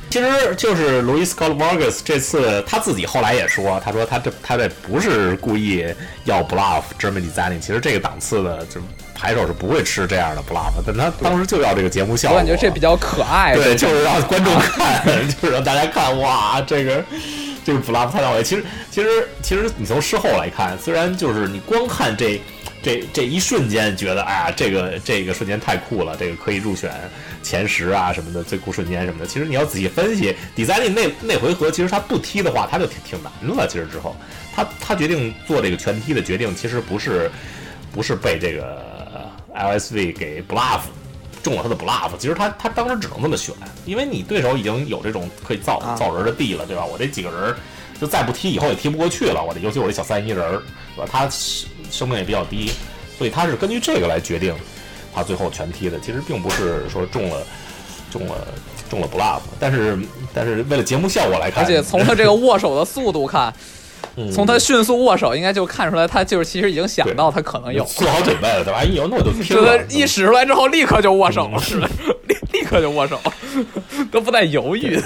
[0.09, 5.85] 其实就是 Louis Scott Vargas 这次他自己后来也说，他说他这他这不是故意
[6.23, 8.81] 要 bluff German designing，其实这个档次的就
[9.13, 12.37] 牌手是不会吃这样的 bluff，但他当时就要这个节目效果。
[12.37, 13.55] 我感觉这比较可爱。
[13.55, 15.03] 对，就是让观众看，
[15.41, 17.03] 就是让大家看，哇，这个
[17.65, 18.43] 这个 bluff 太到位。
[18.43, 22.41] 其实其实其实你从事后来看，虽然就是你光看这。
[22.87, 26.89] 这这一瞬间觉得，哎呀，这个这个瞬间太酷了，这个可以入选
[27.43, 29.27] 前十啊什么的，最酷瞬间什么的。
[29.27, 33.67] 其实你要仔细分析，底赛利那那回合，其实他不踢的话，他就挺挺难的了。
[33.67, 34.15] 其实之后，
[34.55, 37.29] 他他决定做这个全踢的决定，其实不是
[37.91, 38.81] 不是被这个
[39.53, 40.83] LSV 给 bluff
[41.43, 42.17] 中了他的 bluff。
[42.17, 43.53] 其实他他当时只能这么选，
[43.85, 46.85] 因为你对手已经有这种可以造造人的地了，对吧？
[46.85, 47.53] 我这几个人
[47.99, 49.43] 就再不踢，以后也踢不过去了。
[49.43, 50.37] 我这尤其我这小三一人，
[50.95, 51.09] 对吧？
[51.11, 51.29] 他。
[51.91, 52.71] 生命也比较低，
[53.17, 54.55] 所以他是根据这个来决定
[55.13, 55.99] 他最后全踢的。
[55.99, 57.37] 其实并不是说中了
[58.11, 58.47] 中了
[58.89, 59.97] 中了 bluff，但是
[60.33, 63.53] 但是为了节目效果来看，而且从他这个握手的速度看，
[64.33, 68.83] 从他迅速握手应该就看出来他就是其实已经想到他可能有做好准备了，对吧？
[68.83, 71.81] 一有那我就拼了， 一使出来之后立刻就握手了，是
[72.67, 73.19] 刻就握手，
[74.11, 75.01] 都不带犹豫。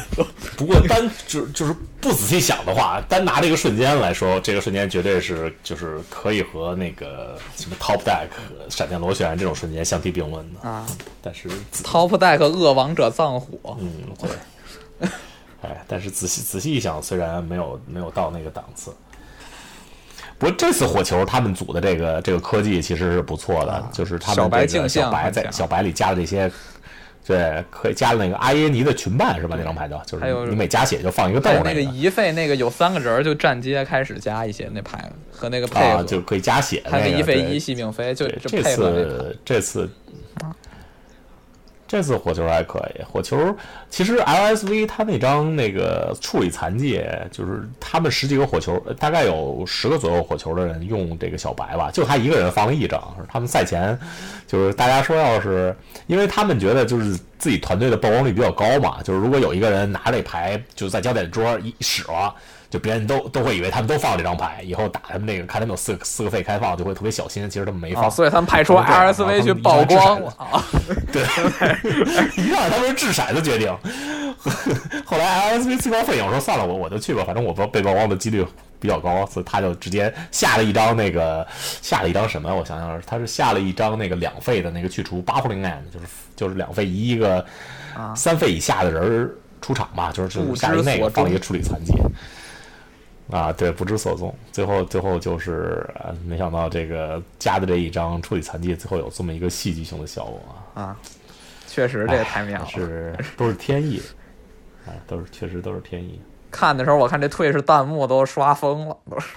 [0.58, 8.28] 不过单就就是不仔细想的话，单拿这个瞬间来说，这个瞬间绝对是就是可以和那个什么 Top Deck
[8.70, 10.86] 闪电螺旋这种瞬间相提并论的啊。
[11.22, 11.48] 但是
[11.84, 15.10] Top Deck 恶王者葬火，嗯，对。
[15.62, 18.92] 哎，但是仔细仔细一想，虽然没有没有到那个档次，
[20.38, 26.52] 不过这次火球他们组的这个这个科技其实是不错的，就是他们这个小白在小白里加的这些。
[27.26, 29.56] 对，可以加了那个阿耶尼的群伴是吧？
[29.58, 31.52] 那张牌叫，就是你每加血就放一个豆。
[31.64, 36.82] 那个遗费那个有三个人就站街开始加一些那牌和那个配合就可以加血。
[36.90, 39.90] 他那遗费一系命飞就这次这次。
[41.92, 43.54] 这次火球还可以，火球
[43.90, 53.14] 其实 LSV 他那张那个处理残疾，就是他们十几个火球，大概有十个左右火球的人用这个小白吧，就他一个人放了一张。
[53.28, 54.00] 他们赛前
[54.48, 55.76] 就是大家说，要是
[56.08, 62.34] 因为他们觉得就是自己团队的曝光率比较高嘛，就是如果有一个人拿这牌就在焦点桌一使了。
[62.72, 67.48] 就别人都都会以为他们都放这张牌，以后打他们那个看他们有四四个费开放，就会特别小心。
[67.50, 70.34] 其实他们没放，所以他们派出 LSV 去曝光了。
[71.12, 71.22] 对，
[72.42, 73.70] 一上来他们是掷骰子决定。
[75.06, 78.46] 后来 LSV 最高费用说算了，我我就去吧，反正我被曝光的几率
[78.80, 81.46] 比较高，所以他就直接下了一张那个
[81.82, 82.56] 下了一张什么？
[82.56, 86.06] 我想想，他是下了一张那个两费的那个去除 Buffering Man，就是
[86.38, 87.46] 就是两费一个
[88.16, 91.92] 三费以下的人出场嘛，就是就是下一那个放一个处理残疾。
[93.32, 94.36] 啊，对，不知所踪。
[94.52, 95.90] 最后，最后就是，
[96.26, 100.42] 没想到这个加的这一张处理残疾，最后有这么一个戏剧性的效果
[100.74, 100.98] 啊！
[101.66, 104.02] 确实，这也太妙了，是都是天意，
[104.86, 106.22] 啊，都是确实都是天意。
[106.52, 109.28] 看的时候，我看这退是弹幕都刷疯了，都是。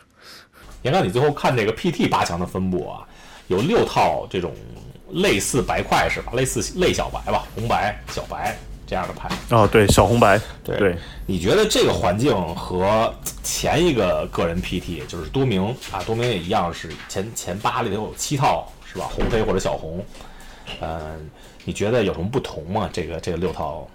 [0.82, 3.08] 严哥，你最后看这个 PT 八强的分布啊，
[3.46, 4.52] 有六套这种
[5.12, 6.32] 类似白块是吧？
[6.34, 8.54] 类似类小白吧，红白、小白。
[8.86, 13.12] 这样的牌哦，对小红白，对，你觉得这个环境和
[13.42, 19.06] 前一个个人 PT 就是多明啊，多明也一样是前前八里头有七套是吧？
[19.10, 20.04] 红黑或者小红，
[20.80, 21.30] 嗯，
[21.64, 22.88] 你觉得有什么不同吗？
[22.92, 23.88] 这个这个六套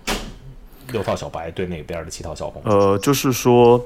[0.91, 2.61] 六套小白对那边的七套小红？
[2.65, 3.83] 呃，就是说，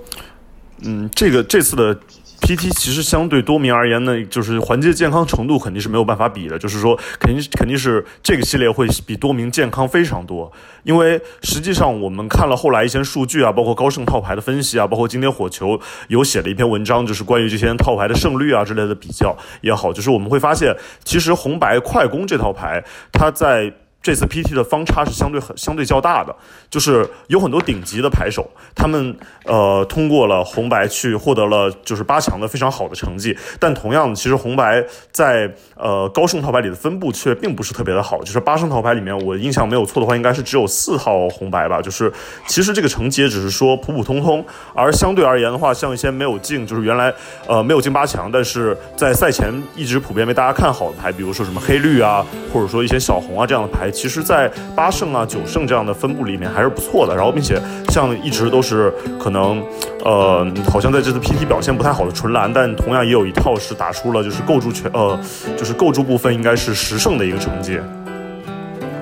[0.81, 1.97] 嗯，这个这次的。
[2.43, 10.51] PT 其实相对多名而言呢，就是环节健康程度肯定是没有办法比的，就是说肯定肯定是这个系列会比多名健康非常多。
[10.83, 15.79] 因为实际上我们看了后来一些数据啊，包括高盛套牌的分析啊，包括今天火球
[16.09, 20.75] 有写了一篇文章，就是关于这些套牌的胜率啊之类的比较也好，就是我们会发现，
[21.05, 22.83] 其实红白快攻这套牌
[23.13, 23.73] 它在。
[24.03, 26.35] 这次 PT 的方差是相对很相对较大的，
[26.69, 28.45] 就是有很多顶级的牌手，
[28.75, 34.83] 他们呃通过了红白去获得了就是八强的非常好的成绩，但同样其实红白
[35.13, 42.11] 在呃高胜套牌里的分布却并不是特别的好，就是八胜套牌里面我印象没有错的话，应该是只有四号红白吧，就是
[42.45, 44.45] 其实这个成绩也只是说普普通通，
[44.75, 47.13] 而相对而言的话，像一些没有进就是原来
[47.47, 53.92] 呃没有进八强，但是在赛前一直普遍被大家看好的牌，比如说什么黑绿啊，或者说一些小红啊这样的牌。
[53.93, 57.15] 其实，在八胜啊、九胜这样的分布里面还是不错的。
[57.15, 59.63] 然后，并且像一直都是可能，
[60.03, 65.17] 呃，好像在这次 PT 表现不太好的纯蓝，但同样也有一套是打出了就是构筑全，呃，
[65.55, 67.79] 就是构筑部分应该是十胜的一个成绩。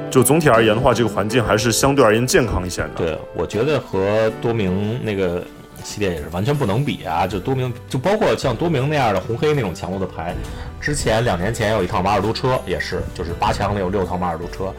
[0.09, 2.89] 就总体而言的话，这个环境还是相对而言健康一些的。
[2.97, 5.41] 对，我觉得和多明那个
[5.83, 7.25] 系列也是完全不能比啊！
[7.27, 10.35] 就多明，就包括像多明那样的红黑那种强度的牌，
[10.79, 14.73] 之前两年前有一套马尔都车，也是，就是八强里有六套马尔都车。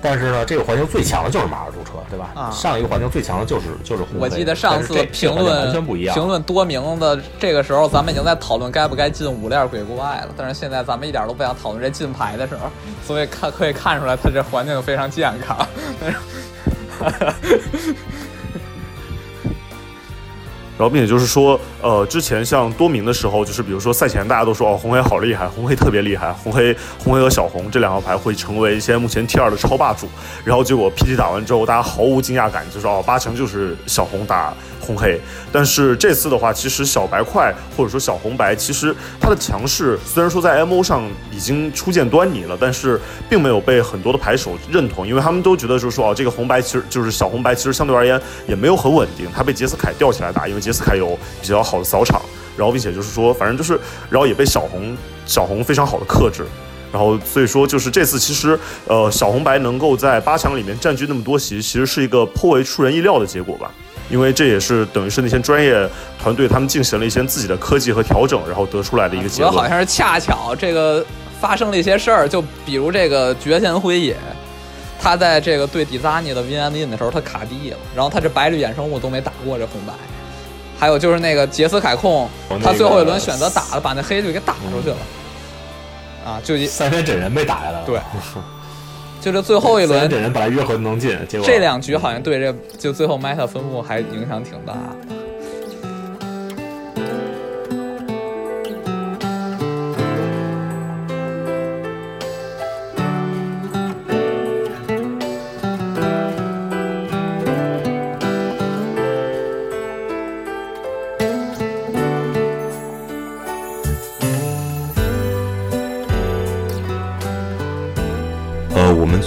[0.00, 2.30] 但是呢，这个环境最强的就是马尔都车，对吧？
[2.36, 4.20] 啊上一个环境最强的就是就是红黑。
[4.20, 6.14] 我记得上次评这个环境完论全不一样。
[6.14, 10.28] 评论多明的这个时候，咱们已经在讨论该不该进五链鬼谷爱了。
[10.36, 12.70] 但是现在咱们一点都不想讨论这进牌的时候，
[13.04, 15.66] 所以看可以看出来，他这环境非常健康。
[20.78, 30.08] 然后，并且就是说，呃，之前像多明的时候，就是比如说赛前大家都说哦，红黑好厉害，红黑特别厉害，红黑红黑和小红这两号牌会成为现在目前 T 二的超霸主。
[30.44, 35.20] 然后结果 PT 打完之后，大家毫无惊讶感，就说哦，八成就是小红打红黑。
[35.50, 41.02] 但是这次的话，其实小白块或者说小红白，其实它的强势虽然说在 MO 上
[41.32, 52.20] 已经初见端倪了，但是并没有被很多的牌手认同，因为他们都觉得就是说哦，这个红白其实就是小红白，其实相对而言也没有很稳定，它被杰斯凯吊起来打，因为杰斯凯有比较好的扫场，
[52.58, 54.94] 然后并且就是说，反正就是，然后也被小红
[55.24, 56.44] 小红非常好的克制。
[56.92, 63.70] 然后，所以说就是这次其实，呃，小红白能够在八强里面占据那么多席，其实是一个颇为出人意料的结果吧。
[64.10, 65.88] 因为这也是等于是那些专业
[66.18, 69.52] 团队他们进行了一些自己的科技和调整，然后得出来的一个结论。
[69.52, 71.04] 好像是恰巧这个
[71.40, 74.16] 发生了一些事儿，就比如这个绝弦辉野，
[74.98, 79.92] 他在这个对迪扎尼的 VNIN 的时候，他卡地了，然后他这白绿衍生物都没打过这红白。
[80.78, 84.96] 还有就是那个杰斯凯控，哦他最后一轮选择打了，把那黑队给打出去了。
[86.24, 87.84] 啊，就一三分整人被打下来了。
[87.86, 87.98] 对
[89.20, 94.74] 就这最后一轮 三元真人本来约合能进，结果这两局好像对这就最后 meta 分布还影响挺大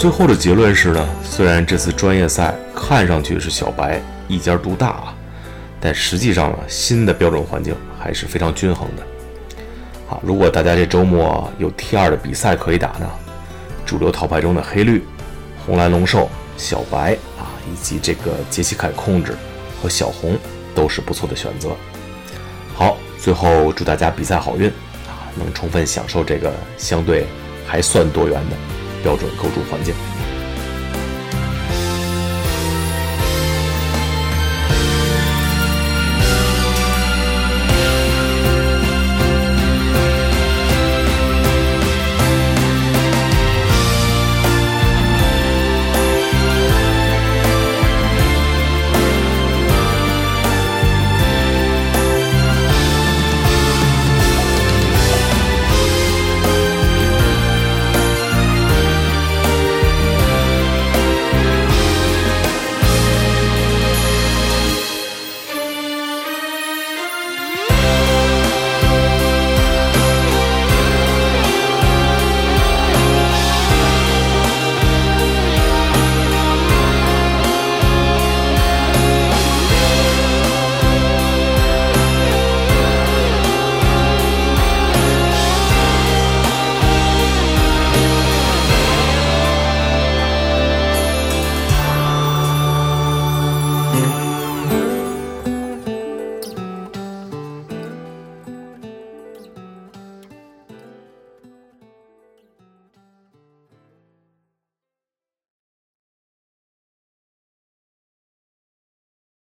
[0.02, 5.14] 最后的结论是呢，虽然这次专业赛看上去是小白一家独大啊，
[5.80, 9.04] 但实际上呢，新的标准环境还是非常均衡的。
[10.08, 13.08] 好，如果大家这周末有 T 二的比赛可以打呢，
[13.86, 15.06] 主流套牌中的黑绿、
[15.68, 16.28] 红蓝龙兽、
[16.58, 19.36] 小白啊，以及这个杰西凯控制
[19.80, 20.36] 和小红
[20.74, 21.70] 都是不错的选择。
[22.74, 24.68] 好，最后祝大家比赛好运
[25.08, 27.28] 啊，能充分享受这个相对
[27.68, 28.58] 还算多元的
[29.02, 30.21] 标准构筑环境。